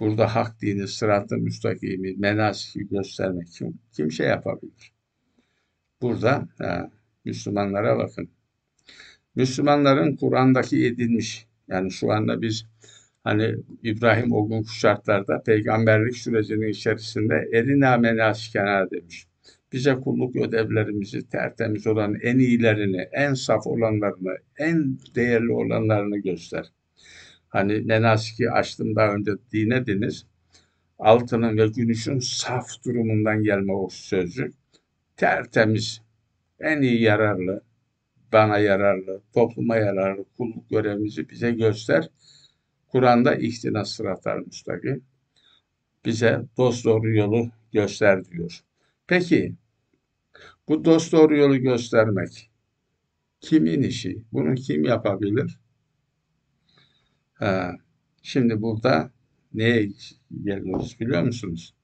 Burada 0.00 0.34
hak 0.34 0.60
dini, 0.62 0.88
sıratı 0.88 1.36
müstakimi, 1.36 2.14
menasiki 2.16 2.88
göstermek 2.88 3.48
kim, 3.48 3.78
kim 3.92 4.12
şey 4.12 4.26
yapabilir? 4.26 4.92
Burada 6.02 6.48
ha, 6.58 6.90
Müslümanlara 7.24 7.98
bakın. 7.98 8.28
Müslümanların 9.34 10.16
Kur'an'daki 10.16 10.86
edinmiş, 10.86 11.46
yani 11.68 11.90
şu 11.90 12.12
anda 12.12 12.42
biz 12.42 12.66
hani 13.24 13.54
İbrahim 13.82 14.32
o 14.32 14.48
gün 14.48 14.62
şartlarda 14.62 15.42
peygamberlik 15.42 16.16
sürecinin 16.16 16.68
içerisinde 16.68 17.50
erina 17.52 17.96
menasikena 17.96 18.90
demiş. 18.90 19.26
Bize 19.72 19.94
kulluk 19.94 20.36
ödevlerimizi 20.36 21.28
tertemiz 21.28 21.86
olan 21.86 22.14
en 22.22 22.38
iyilerini, 22.38 23.08
en 23.12 23.34
saf 23.34 23.66
olanlarını, 23.66 24.36
en 24.58 24.98
değerli 25.14 25.52
olanlarını 25.52 26.18
göster. 26.18 26.72
Hani 27.54 27.80
menasiki 27.80 28.50
açtım 28.50 28.96
daha 28.96 29.14
önce 29.14 29.32
dinlediniz. 29.52 30.26
Altının 30.98 31.56
ve 31.58 31.68
gümüşün 31.68 32.18
saf 32.18 32.84
durumundan 32.84 33.42
gelme 33.42 33.72
o 33.72 33.88
sözcük. 33.90 34.54
Tertemiz, 35.16 36.02
en 36.60 36.82
iyi 36.82 37.02
yararlı, 37.02 37.62
bana 38.32 38.58
yararlı, 38.58 39.22
topluma 39.34 39.76
yararlı 39.76 40.24
kulluk 40.36 40.70
görevimizi 40.70 41.30
bize 41.30 41.50
göster. 41.50 42.08
Kur'an'da 42.88 43.34
ihtina 43.34 43.84
sıratar 43.84 44.38
müstakim. 44.38 45.04
Bize 46.04 46.42
dost 46.56 46.84
doğru 46.84 47.16
yolu 47.16 47.50
göster 47.72 48.24
diyor. 48.24 48.60
Peki 49.06 49.54
bu 50.68 50.84
dost 50.84 51.12
doğru 51.12 51.36
yolu 51.36 51.58
göstermek 51.58 52.50
kimin 53.40 53.82
işi? 53.82 54.22
Bunu 54.32 54.54
kim 54.54 54.84
yapabilir? 54.84 55.63
Ha, 57.44 57.76
şimdi 58.22 58.62
burada 58.62 59.10
neye 59.54 59.90
geliyoruz 60.44 61.00
biliyor 61.00 61.22
musunuz? 61.22 61.74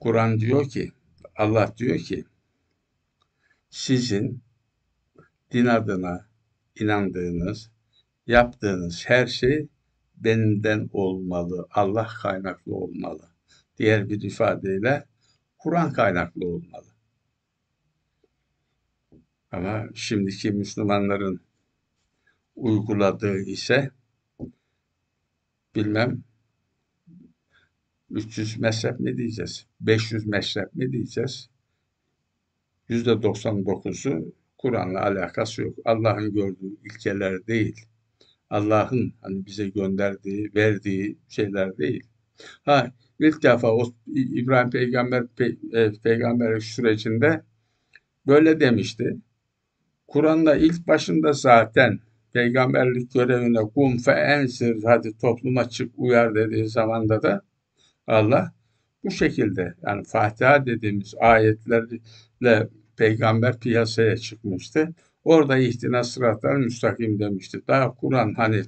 Kur'an 0.00 0.40
diyor 0.40 0.68
ki, 0.68 0.92
Allah 1.36 1.74
diyor 1.76 1.98
ki, 1.98 2.24
sizin 3.70 4.42
din 5.52 5.66
adına 5.66 6.26
inandığınız, 6.80 7.70
yaptığınız 8.26 9.04
her 9.06 9.26
şey 9.26 9.68
benden 10.16 10.88
olmalı, 10.92 11.66
Allah 11.70 12.08
kaynaklı 12.22 12.74
olmalı. 12.74 13.28
Diğer 13.78 14.08
bir 14.08 14.22
ifadeyle 14.22 15.04
Kur'an 15.58 15.92
kaynaklı 15.92 16.46
olmalı. 16.46 16.88
Ama 19.50 19.86
şimdiki 19.94 20.50
Müslümanların 20.50 21.40
uyguladığı 22.56 23.38
ise 23.40 23.90
bilmem 25.74 26.22
300 28.10 28.58
mezhep 28.58 29.00
mi 29.00 29.16
diyeceğiz? 29.16 29.66
500 29.80 30.26
mezhep 30.26 30.74
mi 30.74 30.92
diyeceğiz? 30.92 31.50
%99'u 32.88 34.34
Kur'an'la 34.58 35.02
alakası 35.02 35.62
yok. 35.62 35.78
Allah'ın 35.84 36.34
gördüğü 36.34 36.76
ilkeler 36.84 37.46
değil. 37.46 37.86
Allah'ın 38.50 39.14
hani 39.20 39.46
bize 39.46 39.68
gönderdiği, 39.68 40.54
verdiği 40.54 41.18
şeyler 41.28 41.78
değil. 41.78 42.02
Ha 42.64 42.92
ilk 43.20 43.42
defa 43.42 43.72
o 43.72 43.94
İbrahim 44.14 44.70
peygamber 44.70 45.26
pe, 45.26 45.56
e, 45.72 45.92
peygamberlik 46.02 46.62
sürecinde 46.62 47.42
böyle 48.26 48.60
demişti. 48.60 49.16
Kur'an'da 50.06 50.56
ilk 50.56 50.86
başında 50.86 51.32
zaten 51.32 52.00
peygamberlik 52.34 53.14
görevine 53.14 53.60
kum 53.74 53.98
fe 53.98 54.12
ensir 54.12 54.84
hadi 54.84 55.18
topluma 55.18 55.68
çık 55.68 55.92
uyar 55.96 56.34
dediği 56.34 56.68
zamanda 56.68 57.22
da 57.22 57.42
Allah 58.06 58.52
bu 59.04 59.10
şekilde 59.10 59.74
yani 59.86 60.04
Fatiha 60.04 60.66
dediğimiz 60.66 61.14
ayetlerle 61.20 62.68
peygamber 62.96 63.60
piyasaya 63.60 64.16
çıkmıştı. 64.16 64.94
Orada 65.24 65.58
ihtina 65.58 66.04
sıratlar 66.04 66.56
müstakim 66.56 67.18
demişti. 67.18 67.60
Daha 67.68 67.94
Kur'an 67.94 68.34
hani 68.34 68.62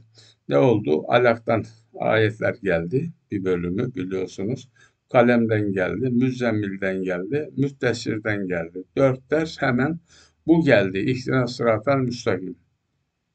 ne 0.48 0.58
oldu? 0.58 1.04
Alaktan 1.08 1.64
ayetler 2.00 2.54
geldi. 2.62 3.12
Bir 3.30 3.44
bölümü 3.44 3.94
biliyorsunuz. 3.94 4.68
Kalemden 5.12 5.72
geldi, 5.72 6.10
Müzzemmil'den 6.10 7.02
geldi, 7.02 7.50
Müttesir'den 7.56 8.46
geldi. 8.48 8.84
Dört 8.96 9.30
ders 9.30 9.62
hemen 9.62 10.00
bu 10.46 10.64
geldi. 10.64 10.98
İhtina 10.98 11.46
sıratlar 11.46 11.96
müstakim. 12.00 12.56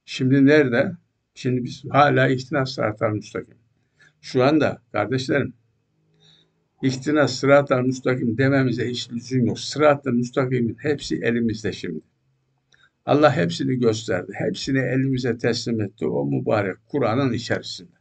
Şimdi 0.05 0.45
nerede? 0.45 0.91
Şimdi 1.33 1.63
biz 1.63 1.83
hala 1.89 2.27
ihtina 2.27 2.65
sıratlar 2.65 3.11
müstakim. 3.11 3.57
Şu 4.21 4.43
anda 4.43 4.81
kardeşlerim 4.91 5.53
ihtina 6.81 7.27
sıratlar 7.27 7.81
müstakim 7.81 8.37
dememize 8.37 8.89
hiç 8.89 9.11
lüzum 9.11 9.45
yok. 9.45 9.59
Sıratlar 9.59 10.11
müstakimin 10.11 10.77
hepsi 10.79 11.15
elimizde 11.15 11.71
şimdi. 11.71 12.01
Allah 13.05 13.35
hepsini 13.35 13.79
gösterdi. 13.79 14.31
Hepsini 14.35 14.79
elimize 14.79 15.37
teslim 15.37 15.81
etti. 15.81 16.05
O 16.05 16.25
mübarek 16.25 16.77
Kur'an'ın 16.87 17.33
içerisinde. 17.33 17.91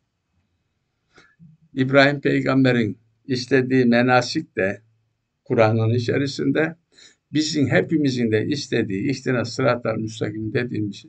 İbrahim 1.75 2.21
peygamberin 2.21 2.99
istediği 3.27 3.85
menasik 3.85 4.57
de 4.57 4.83
Kur'an'ın 5.45 5.95
içerisinde. 5.95 6.77
Bizim 7.33 7.69
hepimizin 7.69 8.33
de 8.33 8.47
istediği 8.47 9.11
ihtina 9.11 9.45
sıratlar 9.45 9.97
müstakim 9.97 10.53
dediğimiz 10.53 11.05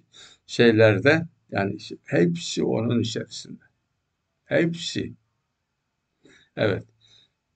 şeylerde 0.52 1.28
yani 1.52 1.78
hepsi 2.04 2.64
onun 2.64 3.02
içerisinde. 3.02 3.64
Hepsi. 4.46 5.14
Evet. 6.56 6.84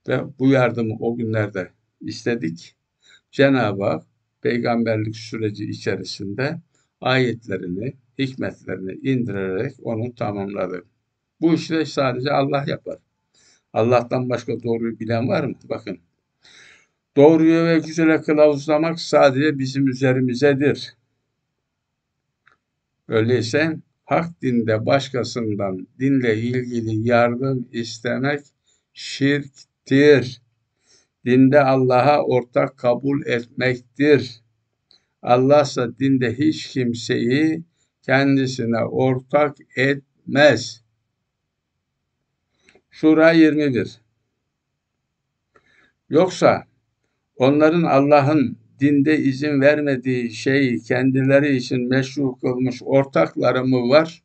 Ve 0.08 0.22
bu 0.40 0.52
yardımı 0.52 0.96
o 1.00 1.16
günlerde 1.16 1.72
istedik. 2.02 2.76
Cenab-ı 3.32 3.84
Hak 3.84 4.04
peygamberlik 4.42 5.16
süreci 5.16 5.66
içerisinde 5.66 6.62
ayetlerini, 7.02 7.94
hikmetlerini 8.20 8.92
indirerek 8.92 9.76
onu 9.84 10.16
tamamladı. 10.16 10.86
Bu 11.42 11.54
işi 11.54 11.86
sadece 11.86 12.32
Allah 12.32 12.66
yapar. 12.68 12.98
Allah'tan 13.74 14.30
başka 14.30 14.64
doğruyu 14.64 15.00
bilen 15.00 15.28
var 15.28 15.44
mı? 15.44 15.56
Bakın. 15.70 16.00
Doğruyu 17.18 17.66
ve 17.66 17.80
güzele 17.80 18.22
kılavuzlamak 18.22 19.00
sadece 19.00 19.60
bizim 19.60 19.88
üzerimizedir. 19.88 20.96
Öyleyse 23.08 23.78
hak 24.06 24.42
dinde 24.42 24.86
başkasından 24.86 25.88
dinle 26.00 26.38
ilgili 26.38 27.08
yardım 27.08 27.70
istemek 27.72 28.42
şirktir. 28.94 30.42
Dinde 31.26 31.64
Allah'a 31.64 32.24
ortak 32.24 32.78
kabul 32.78 33.26
etmektir. 33.26 34.42
Allah 35.22 35.62
ise 35.62 35.88
dinde 36.00 36.38
hiç 36.38 36.68
kimseyi 36.68 37.64
kendisine 38.02 38.84
ortak 38.84 39.58
etmez. 39.76 40.82
Şura 42.92 43.32
21 43.32 44.02
Yoksa 46.10 46.68
onların 47.38 47.84
Allah'ın 47.84 48.58
dinde 48.80 49.18
izin 49.18 49.62
vermediği 49.62 50.32
şeyi 50.32 50.82
kendileri 50.84 51.56
için 51.56 51.90
meşru 51.90 52.36
kılmış 52.36 52.82
ortakları 52.84 53.66
mı 53.66 53.90
var? 53.90 54.24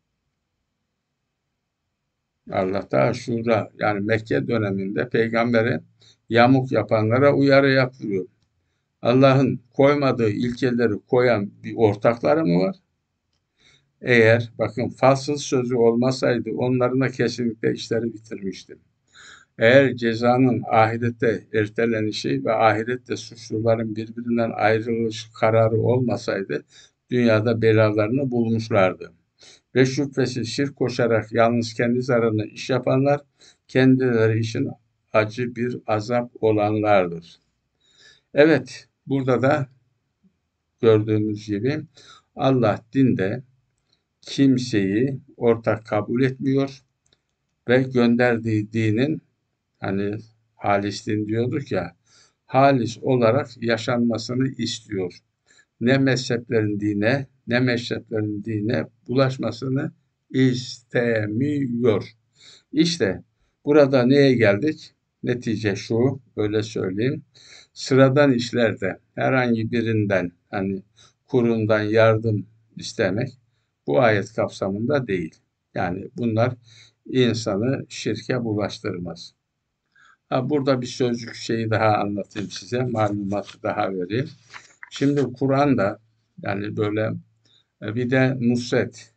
Allah 2.51 2.91
da 2.91 3.15
şura 3.15 3.71
yani 3.79 4.01
Mekke 4.01 4.49
döneminde 4.49 5.09
peygambere 5.09 5.81
yamuk 6.29 6.73
yapanlara 6.73 7.35
uyarı 7.35 7.71
yapıyor. 7.71 8.27
Allah'ın 9.03 9.61
koymadığı 9.71 10.31
ilkeleri 10.31 10.95
koyan 11.09 11.51
bir 11.65 11.75
ortakları 11.77 12.47
mı 12.47 12.59
var? 12.59 12.77
Eğer 14.01 14.53
bakın 14.59 14.89
falsız 14.89 15.43
sözü 15.43 15.75
olmasaydı 15.77 16.51
onların 16.57 17.01
da 17.01 17.11
kesinlikle 17.11 17.73
işleri 17.73 18.15
bitirmiştim. 18.15 18.79
Eğer 19.61 19.96
cezanın 19.96 20.62
ahirette 20.70 21.46
ertelenişi 21.55 22.44
ve 22.44 22.53
ahirette 22.53 23.16
suçluların 23.16 23.96
birbirinden 23.96 24.51
ayrılış 24.55 25.31
kararı 25.40 25.77
olmasaydı 25.77 26.64
dünyada 27.11 27.62
belalarını 27.62 28.31
bulmuşlardı. 28.31 29.12
Ve 29.75 29.87
şüphesiz 29.87 30.49
şirk 30.49 30.77
koşarak 30.77 31.33
yalnız 31.33 31.75
kendi 31.75 32.03
zararına 32.03 32.44
iş 32.44 32.70
yapanlar 32.70 33.20
kendileri 33.68 34.38
için 34.38 34.68
acı 35.12 35.57
bir 35.57 35.79
azap 35.87 36.31
olanlardır. 36.40 37.40
Evet, 38.35 38.88
burada 39.07 39.42
da 39.42 39.66
gördüğümüz 40.83 41.46
gibi 41.46 41.81
Allah 42.37 42.85
dinde 42.92 43.42
kimseyi 44.23 45.20
ortak 45.37 45.87
kabul 45.87 46.23
etmiyor 46.23 46.83
ve 47.68 47.83
gönderdiği 47.83 48.73
dinin 48.73 49.23
hani 49.81 50.19
halis 50.57 51.07
din 51.07 51.27
diyorduk 51.27 51.73
ya 51.73 51.97
halis 52.47 52.99
olarak 53.03 53.62
yaşanmasını 53.62 54.49
istiyor. 54.49 55.19
Ne 55.81 55.99
mezheplerin 55.99 56.81
dine 56.81 57.27
ne 57.47 57.61
mezheplerin 57.61 58.45
dine 58.45 58.87
bulaşmasını 59.09 59.93
istemiyor. 60.31 62.05
İşte 62.73 63.23
burada 63.64 64.07
neye 64.07 64.35
geldik? 64.35 64.95
Netice 65.23 65.77
şu, 65.77 66.21
öyle 66.37 66.62
söyleyeyim. 66.62 67.25
Sıradan 67.73 68.33
işlerde 68.33 68.99
herhangi 69.14 69.73
birinden 69.73 70.33
hani 70.51 70.83
kurundan 71.27 71.83
yardım 71.83 72.47
istemek 72.77 73.29
bu 73.87 74.01
ayet 74.01 74.33
kapsamında 74.33 75.07
değil. 75.07 75.35
Yani 75.75 76.09
bunlar 76.16 76.55
insanı 77.07 77.87
şirke 77.88 78.45
bulaştırmaz. 78.45 79.35
Ha, 80.31 80.51
burada 80.51 80.81
bir 80.81 80.87
sözcük 80.87 81.35
şeyi 81.35 81.71
daha 81.71 81.97
anlatayım 81.97 82.51
size, 82.51 82.83
malumatı 82.83 83.62
daha 83.62 83.93
vereyim. 83.95 84.31
Şimdi 84.90 85.23
Kur'an'da 85.23 86.01
yani 86.43 86.77
böyle 86.77 87.12
e, 87.83 87.95
bir 87.95 88.11
de 88.11 88.37
Nusret 88.40 89.14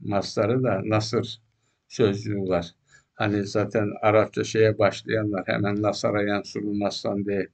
masları 0.00 0.62
da 0.62 0.80
Nasır 0.84 1.40
sözcüğü 1.88 2.36
var. 2.36 2.74
Hani 3.14 3.46
zaten 3.46 3.92
Arapça 4.02 4.44
şeye 4.44 4.78
başlayanlar 4.78 5.44
hemen 5.46 5.82
Nasara 5.82 6.22
yansuru 6.22 6.80
Nasran 6.80 7.24
diye 7.24 7.48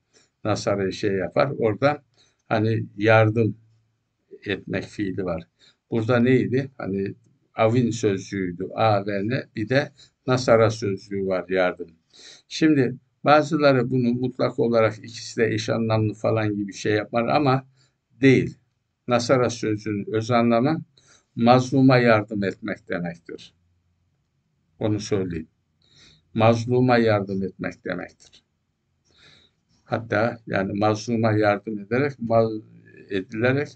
Nasara'yı 0.45 0.93
şey 0.93 1.13
yapar. 1.13 1.53
Orada 1.59 2.03
hani 2.49 2.87
yardım 2.97 3.57
etmek 4.47 4.85
fiili 4.85 5.25
var. 5.25 5.43
Burada 5.91 6.21
neydi? 6.21 6.71
Hani 6.79 7.15
avin 7.55 7.91
sözcüğüydü. 7.91 8.69
A 8.75 9.07
ve 9.07 9.29
ne? 9.29 9.47
Bir 9.57 9.69
de 9.69 9.93
Nasara 10.27 10.71
sözcüğü 10.71 11.27
var 11.27 11.45
yardım. 11.49 11.89
Şimdi 12.49 12.97
bazıları 13.25 13.91
bunu 13.91 14.13
mutlak 14.13 14.59
olarak 14.59 14.99
ikisi 14.99 15.37
de 15.41 15.47
eş 15.55 15.69
anlamlı 15.69 16.15
falan 16.15 16.57
gibi 16.57 16.73
şey 16.73 16.93
yapar 16.93 17.27
ama 17.27 17.67
değil. 18.21 18.59
Nasara 19.09 19.51
sözcüğünün 19.51 20.07
öz 20.13 20.31
anlamı 20.31 20.83
mazluma 21.37 21.99
yardım 21.99 22.45
etmek 22.45 22.89
demektir. 22.89 23.55
Onu 24.79 25.01
söyleyeyim. 25.01 25.49
Mazluma 26.35 26.97
yardım 26.99 27.43
etmek 27.43 27.85
demektir. 27.85 28.43
Hatta 29.85 30.39
yani 30.47 30.79
mazluma 30.79 31.33
yardım 31.33 31.79
ederek, 31.79 32.13
edilerek 33.11 33.69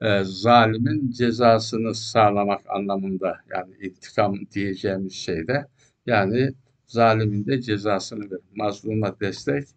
e, 0.00 0.24
zalimin 0.24 1.10
cezasını 1.10 1.94
sağlamak 1.94 2.60
anlamında 2.68 3.36
yani 3.54 3.74
intikam 3.80 4.36
diyeceğimiz 4.52 5.12
şeyde 5.12 5.66
yani 6.06 6.52
zalimin 6.88 7.46
de 7.46 7.62
cezasını 7.62 8.30
ver. 8.30 8.38
Mazluma 8.54 9.20
destek 9.20 9.68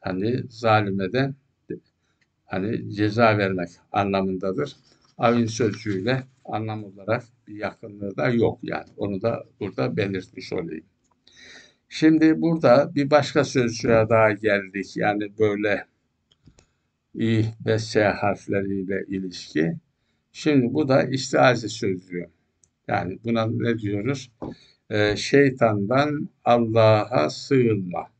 hani 0.00 0.42
zalime 0.48 1.12
de 1.12 1.34
hani 2.44 2.94
ceza 2.94 3.38
vermek 3.38 3.68
anlamındadır. 3.92 4.76
Avin 5.18 5.46
sözcüğüyle 5.46 6.22
anlam 6.44 6.84
olarak 6.84 7.24
bir 7.48 7.56
yakınlığı 7.56 8.16
da 8.16 8.28
yok 8.28 8.58
yani. 8.62 8.88
Onu 8.96 9.22
da 9.22 9.44
burada 9.60 9.96
belirtmiş 9.96 10.52
olayım. 10.52 10.84
Şimdi 11.88 12.40
burada 12.40 12.94
bir 12.94 13.10
başka 13.10 13.44
sözcüğe 13.44 14.06
daha 14.08 14.32
geldik. 14.32 14.96
Yani 14.96 15.38
böyle 15.38 15.86
i 17.14 17.44
ve 17.66 17.78
s 17.78 18.04
harfleriyle 18.04 19.04
ilişki. 19.08 19.76
Şimdi 20.32 20.74
bu 20.74 20.88
da 20.88 21.02
istiaze 21.02 21.68
sözcüğü. 21.68 22.26
Yani 22.88 23.18
buna 23.24 23.46
ne 23.46 23.78
diyoruz? 23.78 24.30
Ee, 24.90 25.16
şeytandan 25.16 26.28
Allah'a 26.44 27.30
sığınma. 27.30 28.10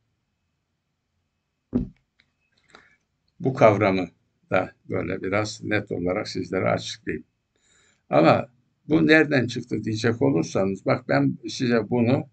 Bu 3.41 3.55
kavramı 3.55 4.09
da 4.51 4.73
böyle 4.89 5.23
biraz 5.23 5.65
net 5.65 5.93
olarak 5.93 6.29
sizlere 6.29 6.69
açıklayayım. 6.69 7.27
Ama 8.11 8.49
bu 8.89 9.07
nereden 9.07 9.47
çıktı 9.47 9.85
diyecek 9.85 10.23
olursanız 10.23 10.87
bak 10.87 11.09
ben 11.09 11.39
size 11.49 11.91
bunu 11.91 12.29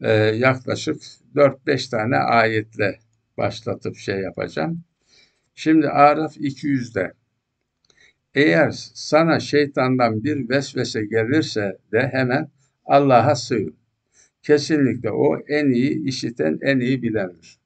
e, 0.00 0.10
yaklaşık 0.12 1.02
4-5 1.34 1.90
tane 1.90 2.16
ayetle 2.16 2.98
başlatıp 3.38 3.96
şey 3.96 4.20
yapacağım. 4.20 4.84
Şimdi 5.54 5.88
Araf 5.88 6.36
200'de 6.36 7.12
eğer 8.34 8.70
sana 8.94 9.40
şeytandan 9.40 10.24
bir 10.24 10.48
vesvese 10.48 11.04
gelirse 11.06 11.78
de 11.92 12.08
hemen 12.12 12.50
Allah'a 12.86 13.34
sığın. 13.34 13.76
Kesinlikle 14.42 15.10
o 15.10 15.38
en 15.38 15.70
iyi 15.70 16.04
işiten, 16.08 16.58
en 16.62 16.80
iyi 16.80 17.02
bilendir. 17.02 17.58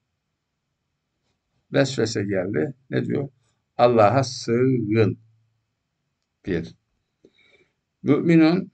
Vesvese 1.73 2.25
geldi. 2.25 2.75
Ne 2.91 3.05
diyor? 3.05 3.29
Allah'a 3.77 4.25
sığın. 4.25 5.19
Bir. 6.47 6.75
Müminun 8.03 8.71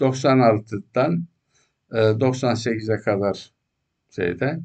96'dan 0.00 1.26
98'e 1.90 2.96
kadar 2.96 3.52
şeyde 4.10 4.60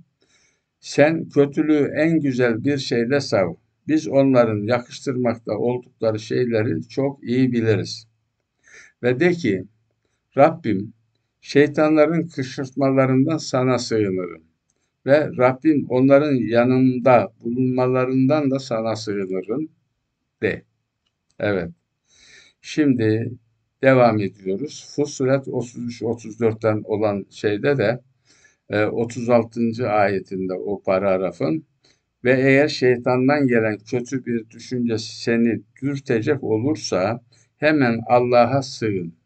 sen 0.80 1.30
kötülüğü 1.30 1.91
en 1.96 2.20
güzel 2.20 2.63
bir 2.63 2.78
şeyle 2.78 3.20
sav. 3.22 3.54
Biz 3.88 4.08
onların 4.08 4.63
yakıştırmakta 4.63 5.58
oldukları 5.58 6.20
şeyleri 6.20 6.88
çok 6.88 7.24
iyi 7.24 7.52
biliriz. 7.52 8.08
Ve 9.04 9.20
de 9.20 9.32
ki 9.32 9.63
Rabbim 10.38 10.94
şeytanların 11.41 12.28
kışırtmalarından 12.28 13.38
sana 13.38 13.80
sığınırım. 13.80 14.44
Ve 15.06 15.30
Rabbim 15.38 15.86
onların 15.89 16.36
yanında 16.36 17.34
bulunmalarından 17.44 18.52
da 18.52 18.60
sana 18.60 18.96
sığınırım 18.96 19.70
de. 20.41 20.63
Evet. 21.39 21.70
Şimdi 22.62 23.32
devam 23.84 24.20
ediyoruz. 24.20 24.94
Fussilet 24.96 25.48
33-34'ten 25.48 26.82
olan 26.86 27.26
şeyde 27.30 27.78
de 27.78 28.02
36. 28.91 29.62
E, 29.84 29.86
ayetinde 29.86 30.54
o 30.54 30.84
paragrafın 30.84 31.65
ve 32.24 32.41
eğer 32.41 32.67
şeytandan 32.67 33.48
gelen 33.48 33.78
kötü 33.78 34.26
bir 34.26 34.50
düşünce 34.50 34.98
seni 34.98 35.62
dürtecek 35.82 36.44
olursa 36.44 37.22
hemen 37.58 38.00
Allah'a 38.08 38.62
sığın. 38.62 39.21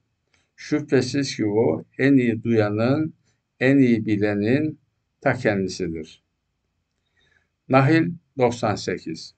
Şüphesiz 0.56 1.36
ki 1.36 1.46
o 1.46 1.84
en 1.98 2.18
iyi 2.18 2.44
duyanın, 2.44 3.14
en 3.60 3.78
iyi 3.78 4.06
bilenin 4.06 4.80
ta 5.22 5.34
kendisidir. 5.34 6.24
Nahil 7.70 8.12
98 8.38 9.36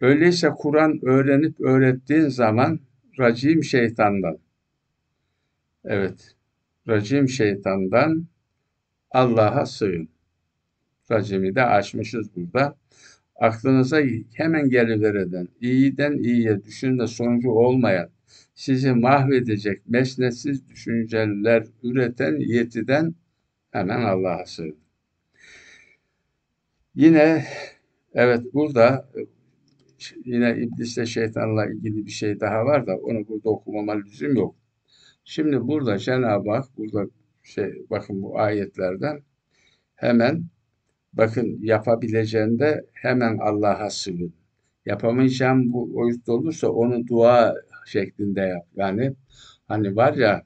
Öyleyse 0.00 0.48
Kur'an 0.58 1.00
öğrenip 1.02 1.60
öğrettiğin 1.60 2.28
zaman 2.28 2.80
racim 3.18 3.64
şeytandan, 3.64 4.38
evet, 5.84 6.34
racim 6.88 7.28
şeytandan 7.28 8.26
Allah'a 9.10 9.66
sığın. 9.66 10.08
Racimi 11.10 11.54
de 11.54 11.62
açmışız 11.62 12.36
burada. 12.36 12.76
Aklınıza 13.36 14.00
hemen 14.34 14.68
geliveren, 14.70 15.48
iyiden 15.60 16.12
iyiye 16.18 16.64
düşünme 16.64 17.06
sonucu 17.06 17.50
olmayan, 17.50 18.10
sizi 18.54 18.92
mahvedecek 18.92 19.88
mesnetsiz 19.88 20.68
düşünceler 20.68 21.66
üreten 21.82 22.36
yetiden 22.40 23.14
hemen 23.70 24.02
Allah'a 24.04 24.46
sığın. 24.46 24.76
Yine 26.94 27.44
evet 28.14 28.54
burada 28.54 29.10
yine 30.24 30.56
iblisle 30.56 31.06
şeytanla 31.06 31.66
ilgili 31.66 32.06
bir 32.06 32.10
şey 32.10 32.40
daha 32.40 32.64
var 32.66 32.86
da 32.86 32.96
onu 32.96 33.28
burada 33.28 33.50
okumama 33.50 33.92
lüzum 33.92 34.36
yok. 34.36 34.56
Şimdi 35.24 35.60
burada 35.60 35.98
Cenab-ı 35.98 36.50
Hak 36.50 36.76
burada 36.76 37.10
şey 37.42 37.86
bakın 37.90 38.22
bu 38.22 38.38
ayetlerden 38.38 39.22
hemen 39.94 40.44
bakın 41.12 41.58
yapabileceğinde 41.62 42.86
hemen 42.92 43.38
Allah'a 43.38 43.90
sığın. 43.90 44.34
Yapamayacağım 44.86 45.72
bu 45.72 45.94
boyutta 45.94 46.32
olursa 46.32 46.68
onu 46.68 47.06
dua 47.06 47.54
şeklinde 47.86 48.40
yap. 48.40 48.66
Yani 48.76 49.14
hani 49.68 49.96
var 49.96 50.14
ya 50.14 50.42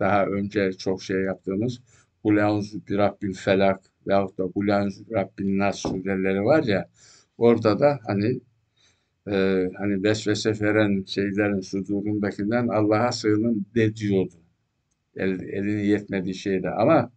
daha 0.00 0.26
önce 0.26 0.72
çok 0.72 1.02
şey 1.02 1.20
yaptığımız 1.20 1.80
Ulanzu 2.24 2.80
bir 2.88 2.98
Rabbil 2.98 3.34
Felak 3.34 3.80
veyahut 4.06 4.38
da 4.38 4.44
Ulanzu 4.54 5.04
Rabbin 5.12 5.58
Nas 5.58 5.78
sureleri 5.78 6.44
var 6.44 6.62
ya 6.64 6.88
orada 7.38 7.80
da 7.80 8.00
hani 8.06 8.40
e, 9.30 9.68
hani 9.78 10.02
vesvese 10.02 10.52
veren 10.60 11.04
şeylerin 11.06 11.60
sudurundakinden 11.60 12.68
Allah'a 12.68 13.12
sığının 13.12 13.66
de 13.74 13.96
diyordu. 13.96 14.34
El, 15.16 15.40
elini 15.40 15.86
yetmediği 15.86 16.34
şeyde 16.34 16.70
ama 16.70 17.12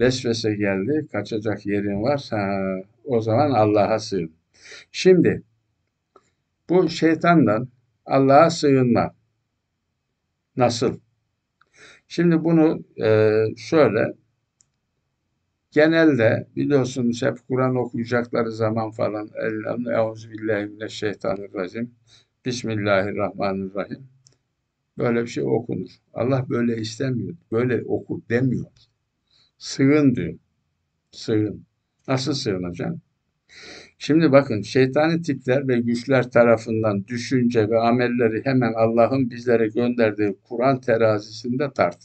vesvese 0.00 0.54
geldi 0.54 1.06
kaçacak 1.12 1.66
yerin 1.66 2.02
var 2.02 2.26
ha, 2.30 2.60
o 3.04 3.20
zaman 3.20 3.50
Allah'a 3.50 3.98
sığın. 3.98 4.32
Şimdi 4.92 5.42
bu 6.68 6.88
şeytandan 6.88 7.68
Allah'a 8.06 8.50
sığınma. 8.50 9.14
Nasıl? 10.56 10.98
Şimdi 12.08 12.44
bunu 12.44 12.84
e, 13.04 13.44
şöyle 13.56 14.14
genelde 15.70 16.48
biliyorsunuz 16.56 17.22
hep 17.22 17.38
Kur'an 17.48 17.76
okuyacakları 17.76 18.52
zaman 18.52 18.90
falan 18.90 19.30
Euzubillahimineşşeytanirracim 19.86 21.94
Bismillahirrahmanirrahim 22.44 24.08
böyle 24.98 25.22
bir 25.22 25.26
şey 25.26 25.44
okunur. 25.44 25.90
Allah 26.14 26.46
böyle 26.48 26.76
istemiyor. 26.76 27.34
Böyle 27.52 27.82
oku 27.84 28.22
demiyor. 28.30 28.66
Sığın 29.58 30.14
diyor. 30.14 30.38
Sığın. 31.10 31.66
Nasıl 32.08 32.34
sığınacaksın? 32.34 33.02
Şimdi 33.98 34.32
bakın 34.32 34.62
şeytani 34.62 35.22
tipler 35.22 35.68
ve 35.68 35.80
güçler 35.80 36.30
tarafından 36.30 37.06
düşünce 37.06 37.70
ve 37.70 37.80
amelleri 37.80 38.44
hemen 38.44 38.72
Allah'ın 38.72 39.30
bizlere 39.30 39.68
gönderdiği 39.68 40.36
Kur'an 40.44 40.80
terazisinde 40.80 41.70
tart. 41.72 41.98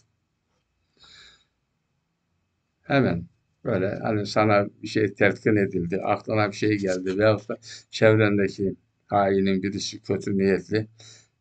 Hemen 2.82 3.26
böyle 3.66 3.96
hani 4.04 4.26
sana 4.26 4.68
bir 4.84 4.88
şey 4.88 5.14
telkin 5.14 5.56
edildi, 5.56 6.02
aklına 6.06 6.48
bir 6.52 6.56
şey 6.56 6.78
geldi 6.78 7.18
veyahut 7.18 7.50
da 7.50 7.58
çevrendeki 7.92 8.76
hainin 9.08 9.64
birisi 9.64 10.02
kötü 10.02 10.38
niyetli 10.38 10.88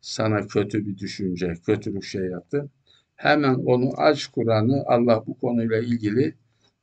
sana 0.01 0.47
kötü 0.47 0.85
bir 0.85 0.97
düşünce, 0.97 1.53
kötü 1.65 1.95
bir 1.95 2.01
şey 2.01 2.21
yaptı. 2.21 2.69
Hemen 3.15 3.53
onu 3.53 3.91
aç 3.97 4.27
Kur'an'ı 4.27 4.83
Allah 4.85 5.23
bu 5.27 5.37
konuyla 5.39 5.77
ilgili 5.77 6.35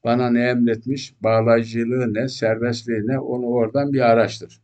bana 0.06 0.30
ne 0.30 0.48
emretmiş, 0.48 1.14
bağlayıcılığı 1.22 2.14
ne, 2.14 2.28
serbestliği 2.28 3.06
ne 3.06 3.18
onu 3.18 3.46
oradan 3.46 3.92
bir 3.92 4.00
araştır. 4.00 4.60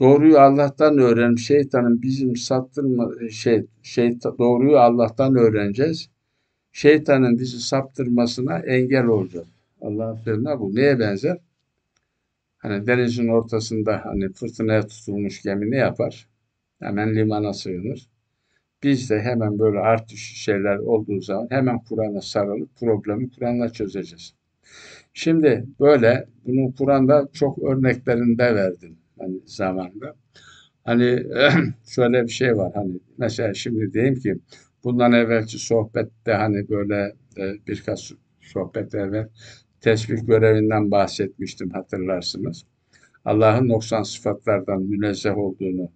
Doğruyu 0.00 0.38
Allah'tan 0.38 0.98
öğren. 0.98 1.34
Şeytanın 1.34 2.02
bizim 2.02 2.36
saptırma 2.36 3.10
şey 3.30 3.66
şey 3.82 4.18
doğruyu 4.22 4.78
Allah'tan 4.78 5.34
öğreneceğiz. 5.36 6.10
Şeytanın 6.72 7.38
bizi 7.38 7.60
saptırmasına 7.60 8.58
engel 8.58 9.06
olacağız. 9.06 9.46
Allah'ın 9.80 10.16
sözüne 10.16 10.58
bu. 10.60 10.74
Neye 10.74 10.98
benzer? 10.98 11.38
Hani 12.58 12.86
denizin 12.86 13.28
ortasında 13.28 14.00
hani 14.04 14.32
fırtınaya 14.32 14.86
tutulmuş 14.86 15.42
gemi 15.42 15.70
ne 15.70 15.76
yapar? 15.76 16.28
Hemen 16.78 17.14
limana 17.14 17.52
sığınır. 17.52 18.08
Biz 18.82 19.10
de 19.10 19.20
hemen 19.20 19.58
böyle 19.58 19.78
artış 19.78 20.20
şeyler 20.20 20.76
olduğu 20.76 21.20
zaman 21.20 21.46
hemen 21.50 21.78
Kur'an'a 21.78 22.20
sarılıp 22.20 22.76
problemi 22.76 23.30
Kur'an'la 23.30 23.68
çözeceğiz. 23.72 24.34
Şimdi 25.14 25.66
böyle 25.80 26.26
bunu 26.46 26.74
Kur'an'da 26.74 27.28
çok 27.32 27.58
örneklerinde 27.62 28.54
verdim 28.54 28.98
hani 29.18 29.40
zamanda. 29.46 30.16
Hani 30.84 31.22
şöyle 31.86 32.22
bir 32.24 32.28
şey 32.28 32.56
var 32.56 32.72
hani 32.74 33.00
mesela 33.18 33.54
şimdi 33.54 33.92
diyeyim 33.92 34.14
ki 34.14 34.38
bundan 34.84 35.12
evvelki 35.12 35.58
sohbette 35.58 36.32
hani 36.32 36.68
böyle 36.68 37.14
e, 37.38 37.54
birkaç 37.68 38.12
sohbet 38.40 38.94
evvel 38.94 39.28
tesbih 39.80 40.26
görevinden 40.26 40.90
bahsetmiştim 40.90 41.70
hatırlarsınız. 41.70 42.64
Allah'ın 43.24 43.68
90 43.68 44.02
sıfatlardan 44.02 44.82
münezzeh 44.82 45.38
olduğunu 45.38 45.90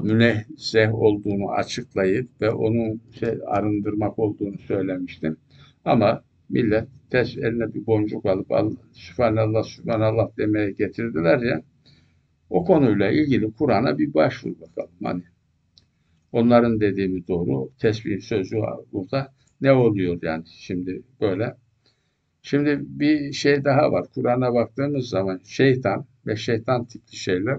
münezzeh 0.00 0.94
olduğunu 0.94 1.50
açıklayıp 1.50 2.40
ve 2.40 2.50
onu 2.50 2.98
şey, 3.18 3.38
arındırmak 3.46 4.18
olduğunu 4.18 4.58
söylemiştim. 4.58 5.36
Ama 5.84 6.24
millet 6.48 6.88
ters 7.10 7.36
eline 7.36 7.74
bir 7.74 7.86
boncuk 7.86 8.26
alıp 8.26 8.52
Allah, 8.52 8.76
Sübhanallah, 8.92 9.62
Sübhanallah 9.62 10.36
demeye 10.38 10.70
getirdiler 10.70 11.38
ya. 11.38 11.62
O 12.50 12.64
konuyla 12.64 13.10
ilgili 13.10 13.52
Kur'an'a 13.52 13.98
bir 13.98 14.14
başvur 14.14 14.60
bakalım. 14.60 14.90
Hani 15.02 15.22
onların 16.32 16.80
dediği 16.80 17.28
doğru. 17.28 17.70
Tesbih 17.78 18.20
sözü 18.20 18.56
burada. 18.92 19.32
Ne 19.60 19.72
oluyor 19.72 20.18
yani 20.22 20.44
şimdi 20.46 21.02
böyle? 21.20 21.56
Şimdi 22.42 22.80
bir 22.80 23.32
şey 23.32 23.64
daha 23.64 23.92
var. 23.92 24.06
Kur'an'a 24.14 24.54
baktığımız 24.54 25.08
zaman 25.08 25.40
şeytan 25.44 26.06
ve 26.26 26.36
şeytan 26.36 26.84
tipli 26.84 27.16
şeyler 27.16 27.58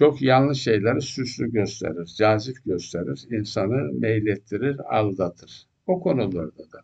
çok 0.00 0.22
yanlış 0.22 0.62
şeyleri 0.62 1.02
süslü 1.02 1.52
gösterir, 1.52 2.06
cazip 2.16 2.64
gösterir, 2.64 3.26
insanı 3.30 3.92
meylettirir, 3.92 4.96
aldatır. 4.98 5.66
O 5.86 6.00
konularda 6.00 6.72
da. 6.72 6.80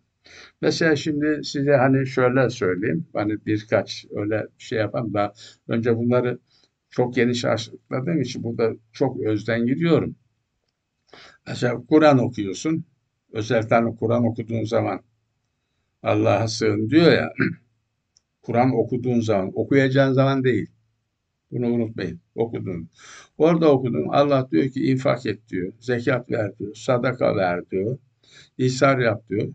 Mesela 0.60 0.96
şimdi 0.96 1.44
size 1.44 1.76
hani 1.76 2.06
şöyle 2.06 2.50
söyleyeyim, 2.50 3.06
hani 3.12 3.46
birkaç 3.46 4.06
öyle 4.10 4.46
şey 4.58 4.78
yapalım 4.78 5.14
da 5.14 5.32
önce 5.68 5.96
bunları 5.96 6.38
çok 6.90 7.14
geniş 7.14 7.44
açıkladığım 7.44 8.20
için 8.20 8.42
burada 8.42 8.72
çok 8.92 9.20
özden 9.20 9.66
gidiyorum. 9.66 10.16
Mesela 11.46 11.82
Kur'an 11.88 12.18
okuyorsun, 12.18 12.84
özellikle 13.32 13.96
Kur'an 14.00 14.24
okuduğun 14.24 14.64
zaman 14.64 15.00
Allah'a 16.02 16.48
sığın 16.48 16.90
diyor 16.90 17.12
ya, 17.12 17.32
Kur'an 18.42 18.74
okuduğun 18.74 19.20
zaman, 19.20 19.52
okuyacağın 19.54 20.12
zaman 20.12 20.44
değil. 20.44 20.75
Bunu 21.50 21.66
unutmayın. 21.66 22.20
Okudun. 22.34 22.90
Orada 23.38 23.72
okudun. 23.72 24.08
Allah 24.08 24.48
diyor 24.50 24.68
ki 24.68 24.86
infak 24.86 25.26
et 25.26 25.48
diyor. 25.48 25.72
Zekat 25.80 26.30
ver 26.30 26.58
diyor. 26.58 26.74
Sadaka 26.74 27.36
ver 27.36 27.70
diyor. 27.70 27.98
İhsar 28.58 28.98
yap 28.98 29.28
diyor. 29.30 29.54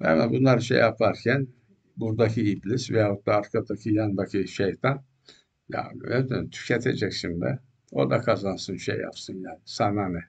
Ama 0.00 0.30
bunlar 0.30 0.58
şey 0.58 0.78
yaparken 0.78 1.48
buradaki 1.96 2.42
iblis 2.42 2.90
veyahut 2.90 3.26
da 3.26 3.34
arkadaki 3.36 3.94
yandaki 3.94 4.48
şeytan 4.48 5.04
ya 5.68 5.92
evet, 6.04 6.30
tüketecek 6.52 7.12
şimdi. 7.12 7.58
O 7.92 8.10
da 8.10 8.20
kazansın 8.20 8.76
şey 8.76 8.98
yapsın 8.98 9.34
yani. 9.34 9.58
Sana 9.64 10.08
ne? 10.08 10.20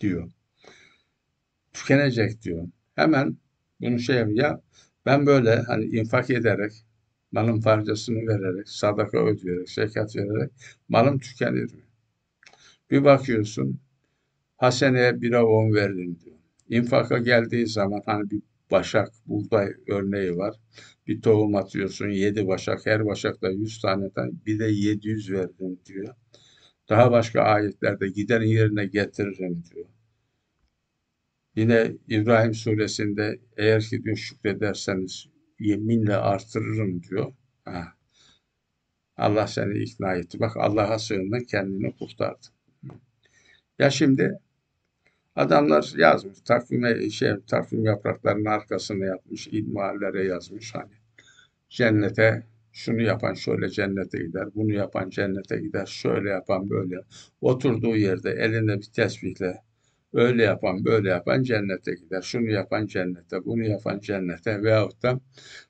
diyor. 0.00 0.30
Tükenecek 1.72 2.42
diyor. 2.42 2.68
Hemen 2.94 3.36
bunu 3.80 3.98
şey 3.98 4.24
ya 4.28 4.60
ben 5.06 5.26
böyle 5.26 5.56
hani 5.56 5.84
infak 5.84 6.30
ederek 6.30 6.72
malın 7.34 7.60
parçasını 7.60 8.16
vererek, 8.16 8.68
sadaka 8.68 9.18
ödeyerek, 9.26 9.70
zekat 9.70 10.16
vererek 10.16 10.50
malım 10.88 11.18
tükenir 11.18 11.74
mi? 11.74 11.82
Bir 12.90 13.04
bakıyorsun 13.04 13.80
haseneye 14.56 15.20
bire 15.20 15.38
on 15.38 15.74
veririm 15.74 16.18
diyor. 16.24 16.36
İnfaka 16.68 17.18
geldiği 17.18 17.66
zaman 17.66 18.02
hani 18.06 18.30
bir 18.30 18.42
başak, 18.70 19.08
buğday 19.26 19.72
örneği 19.88 20.36
var. 20.36 20.54
Bir 21.06 21.22
tohum 21.22 21.54
atıyorsun, 21.54 22.08
yedi 22.08 22.46
başak, 22.46 22.86
her 22.86 23.06
başakta 23.06 23.50
yüz 23.50 23.80
taneden 23.80 24.32
bir 24.46 24.58
de 24.58 24.64
yedi 24.64 25.08
yüz 25.08 25.32
veririm 25.32 25.78
diyor. 25.86 26.14
Daha 26.88 27.12
başka 27.12 27.42
ayetlerde 27.42 28.08
giderin 28.08 28.48
yerine 28.48 28.86
getiririm 28.86 29.62
diyor. 29.74 29.86
Yine 31.56 31.92
İbrahim 32.08 32.54
suresinde 32.54 33.40
eğer 33.56 33.82
ki 33.82 34.04
diyor 34.04 34.16
şükrederseniz 34.16 35.33
yeminle 35.60 36.16
artırırım 36.16 37.02
diyor. 37.02 37.32
Ha. 37.64 37.94
Allah 39.16 39.46
seni 39.46 39.78
ikna 39.78 40.14
etti. 40.14 40.40
Bak 40.40 40.56
Allah'a 40.56 40.98
sığındın 40.98 41.44
kendini 41.44 41.96
kurtardın. 41.96 42.50
Ya 43.78 43.90
şimdi 43.90 44.38
adamlar 45.36 45.92
yazmış 45.96 46.40
takvime 46.40 47.10
şey 47.10 47.32
takvim 47.46 47.84
yapraklarının 47.84 48.44
arkasına 48.44 49.04
yapmış 49.04 49.46
ilmihallere 49.46 50.24
yazmış 50.24 50.74
hani 50.74 50.92
cennete 51.68 52.46
şunu 52.72 53.02
yapan 53.02 53.34
şöyle 53.34 53.68
cennete 53.70 54.18
gider, 54.18 54.48
bunu 54.54 54.72
yapan 54.72 55.10
cennete 55.10 55.56
gider, 55.60 55.86
şöyle 55.86 56.30
yapan 56.30 56.70
böyle. 56.70 56.96
Oturduğu 57.40 57.96
yerde 57.96 58.30
eline 58.30 58.76
bir 58.78 58.82
tesbihle 58.94 59.62
Öyle 60.14 60.42
yapan, 60.42 60.84
böyle 60.84 61.08
yapan 61.08 61.42
cennete 61.42 61.94
gider. 61.94 62.22
Şunu 62.22 62.50
yapan 62.50 62.86
cennete, 62.86 63.44
bunu 63.44 63.62
yapan 63.64 64.00
cennete 64.00 64.62
veyahut 64.62 65.02
da 65.02 65.20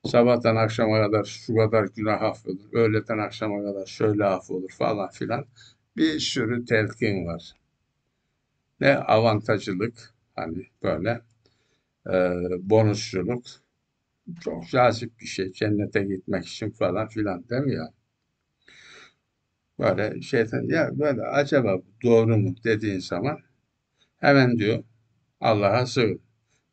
sabahtan 0.07 0.57
akşama 0.57 1.03
kadar 1.07 1.25
şu 1.25 1.55
kadar 1.57 1.85
günah 1.97 2.23
affolur, 2.23 2.73
öğleden 2.73 3.19
akşama 3.19 3.63
kadar 3.65 3.87
şöyle 3.87 4.25
affolur 4.25 4.71
falan 4.71 5.11
filan. 5.11 5.47
Bir 5.97 6.19
sürü 6.21 6.65
telkin 6.65 7.27
var. 7.27 7.55
Ne 8.81 8.97
avantajlılık, 8.97 10.15
hani 10.37 10.67
böyle 10.83 11.21
e, 12.09 12.13
bonusçuluk, 12.71 13.45
çok 14.41 14.69
cazip 14.69 15.21
bir 15.21 15.27
şey 15.27 15.53
cennete 15.53 16.05
gitmek 16.05 16.47
için 16.47 16.71
falan 16.71 17.09
filan 17.09 17.49
değil 17.49 17.63
mi 17.63 17.75
ya? 17.75 17.93
Böyle 19.79 20.23
şeyden 20.23 20.63
ya 20.69 20.99
böyle 20.99 21.23
acaba 21.23 21.83
doğru 22.03 22.37
mu 22.39 22.55
dediğin 22.65 22.99
zaman 22.99 23.39
Hemen 24.25 24.59
diyor 24.59 24.85
Allah'a 25.41 25.87
sığın. 25.87 26.21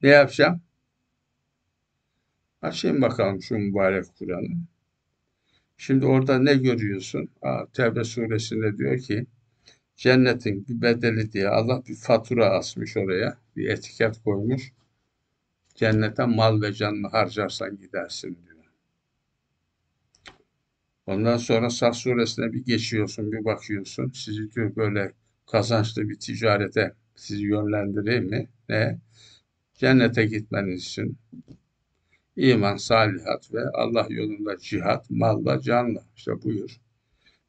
Ne 0.01 0.09
yapacağım? 0.09 0.61
Açayım 2.61 3.01
bakalım 3.01 3.41
şu 3.41 3.55
mübarek 3.57 4.05
Kur'an'ı. 4.19 4.67
Şimdi 5.77 6.05
orada 6.05 6.39
ne 6.39 6.53
görüyorsun? 6.53 7.29
Aa, 7.41 7.65
Tevbe 7.73 8.03
suresinde 8.03 8.77
diyor 8.77 8.99
ki 8.99 9.25
cennetin 9.95 10.67
bir 10.67 10.81
bedeli 10.81 11.31
diye 11.31 11.49
Allah 11.49 11.83
bir 11.87 11.95
fatura 11.95 12.49
asmış 12.49 12.97
oraya. 12.97 13.37
Bir 13.55 13.69
etiket 13.69 14.23
koymuş. 14.23 14.71
Cennete 15.75 16.25
mal 16.25 16.61
ve 16.61 16.73
canını 16.73 17.07
harcarsan 17.07 17.77
gidersin 17.77 18.39
diyor. 18.45 18.65
Ondan 21.05 21.37
sonra 21.37 21.69
Saf 21.69 21.95
suresine 21.95 22.53
bir 22.53 22.65
geçiyorsun, 22.65 23.31
bir 23.31 23.45
bakıyorsun. 23.45 24.11
Sizi 24.15 24.51
diyor 24.51 24.75
böyle 24.75 25.13
kazançlı 25.45 26.09
bir 26.09 26.19
ticarete 26.19 27.00
sizi 27.15 27.43
yönlendireyim 27.43 28.29
mi? 28.29 28.49
Ne? 28.69 28.99
Cennete 29.73 30.25
gitmeniz 30.25 30.81
için 30.81 31.17
iman, 32.35 32.77
salihat 32.77 33.53
ve 33.53 33.69
Allah 33.73 34.07
yolunda 34.09 34.57
cihat, 34.57 35.09
malla, 35.09 35.61
canla. 35.61 36.03
İşte 36.15 36.31
buyur. 36.43 36.77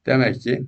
Demek 0.06 0.40
ki 0.40 0.66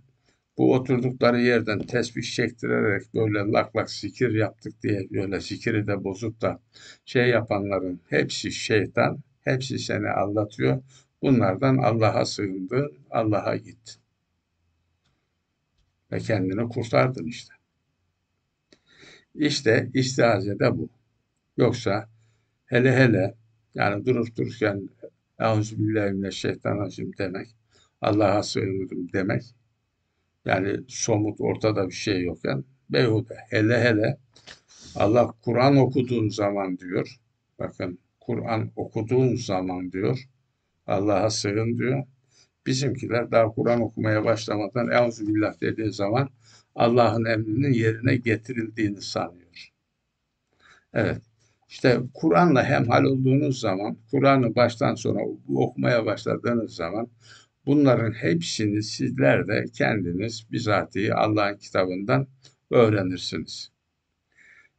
bu 0.59 0.75
oturdukları 0.75 1.41
yerden 1.41 1.79
tesbih 1.79 2.23
çektirerek 2.23 3.15
böyle 3.15 3.39
lak 3.39 3.77
lak 3.77 3.91
zikir 3.91 4.35
yaptık 4.35 4.83
diye 4.83 5.09
böyle 5.11 5.41
zikiri 5.41 5.87
de 5.87 6.05
bozup 6.05 6.41
da 6.41 6.61
şey 7.05 7.29
yapanların 7.29 8.01
hepsi 8.09 8.53
şeytan, 8.53 9.19
hepsi 9.41 9.79
seni 9.79 10.09
aldatıyor. 10.09 10.83
Bunlardan 11.23 11.77
Allah'a 11.77 12.25
sığındın, 12.25 12.93
Allah'a 13.11 13.57
git. 13.57 13.99
Ve 16.13 16.19
kendini 16.19 16.69
kurtardın 16.69 17.27
işte. 17.27 17.54
İşte 19.35 19.91
istiaze 19.95 20.59
de 20.59 20.79
bu. 20.79 20.89
Yoksa 21.57 22.09
hele 22.67 22.97
hele 22.97 23.35
yani 23.75 24.07
durup 24.07 24.37
dururken 24.37 24.89
Euzubillahimineşşeytanirracim 25.41 27.13
demek, 27.19 27.49
Allah'a 28.01 28.43
sığınırım 28.43 29.13
demek, 29.13 29.43
yani 30.45 30.81
somut 30.89 31.41
ortada 31.41 31.89
bir 31.89 31.95
şey 31.95 32.23
yokken 32.23 32.65
beyhude. 32.91 33.37
Hele 33.51 33.81
hele 33.81 34.19
Allah 34.95 35.35
Kur'an 35.43 35.77
okuduğun 35.77 36.29
zaman 36.29 36.79
diyor, 36.79 37.17
bakın 37.59 37.99
Kur'an 38.21 38.71
okuduğun 38.77 39.37
zaman 39.37 39.93
diyor, 39.93 40.29
Allah'a 40.87 41.31
sığın 41.31 41.79
diyor. 41.79 42.05
Bizimkiler 42.67 43.31
daha 43.31 43.49
Kur'an 43.49 43.81
okumaya 43.81 44.25
başlamadan 44.25 44.91
Euzubillah 44.91 45.61
dediği 45.61 45.93
zaman 45.93 46.29
Allah'ın 46.75 47.25
emrinin 47.25 47.73
yerine 47.73 48.17
getirildiğini 48.17 49.03
sanıyor. 49.03 49.73
Evet. 50.95 51.23
İşte 51.69 52.01
Kur'an'la 52.15 52.65
hemhal 52.65 53.05
olduğunuz 53.05 53.61
zaman, 53.61 53.97
Kur'an'ı 54.11 54.55
baştan 54.55 54.95
sona 54.95 55.21
okumaya 55.49 56.07
başladığınız 56.07 56.75
zaman 56.75 57.09
bunların 57.67 58.13
hepsini 58.13 58.83
sizler 58.83 59.49
de 59.49 59.65
kendiniz 59.73 60.47
bizatihi 60.53 61.15
Allah'ın 61.15 61.57
kitabından 61.57 62.27
öğrenirsiniz. 62.71 63.71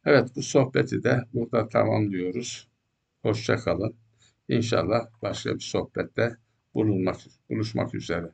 Evet 0.04 0.28
bu 0.36 0.42
sohbeti 0.42 1.02
de 1.02 1.24
burada 1.34 1.68
tamamlıyoruz. 1.68 2.68
Hoşça 3.22 3.56
kalın. 3.56 3.96
İnşallah 4.48 5.06
başka 5.22 5.54
bir 5.54 5.60
sohbette 5.60 6.36
bulunmak, 6.74 7.16
buluşmak 7.50 7.94
üzere. 7.94 8.30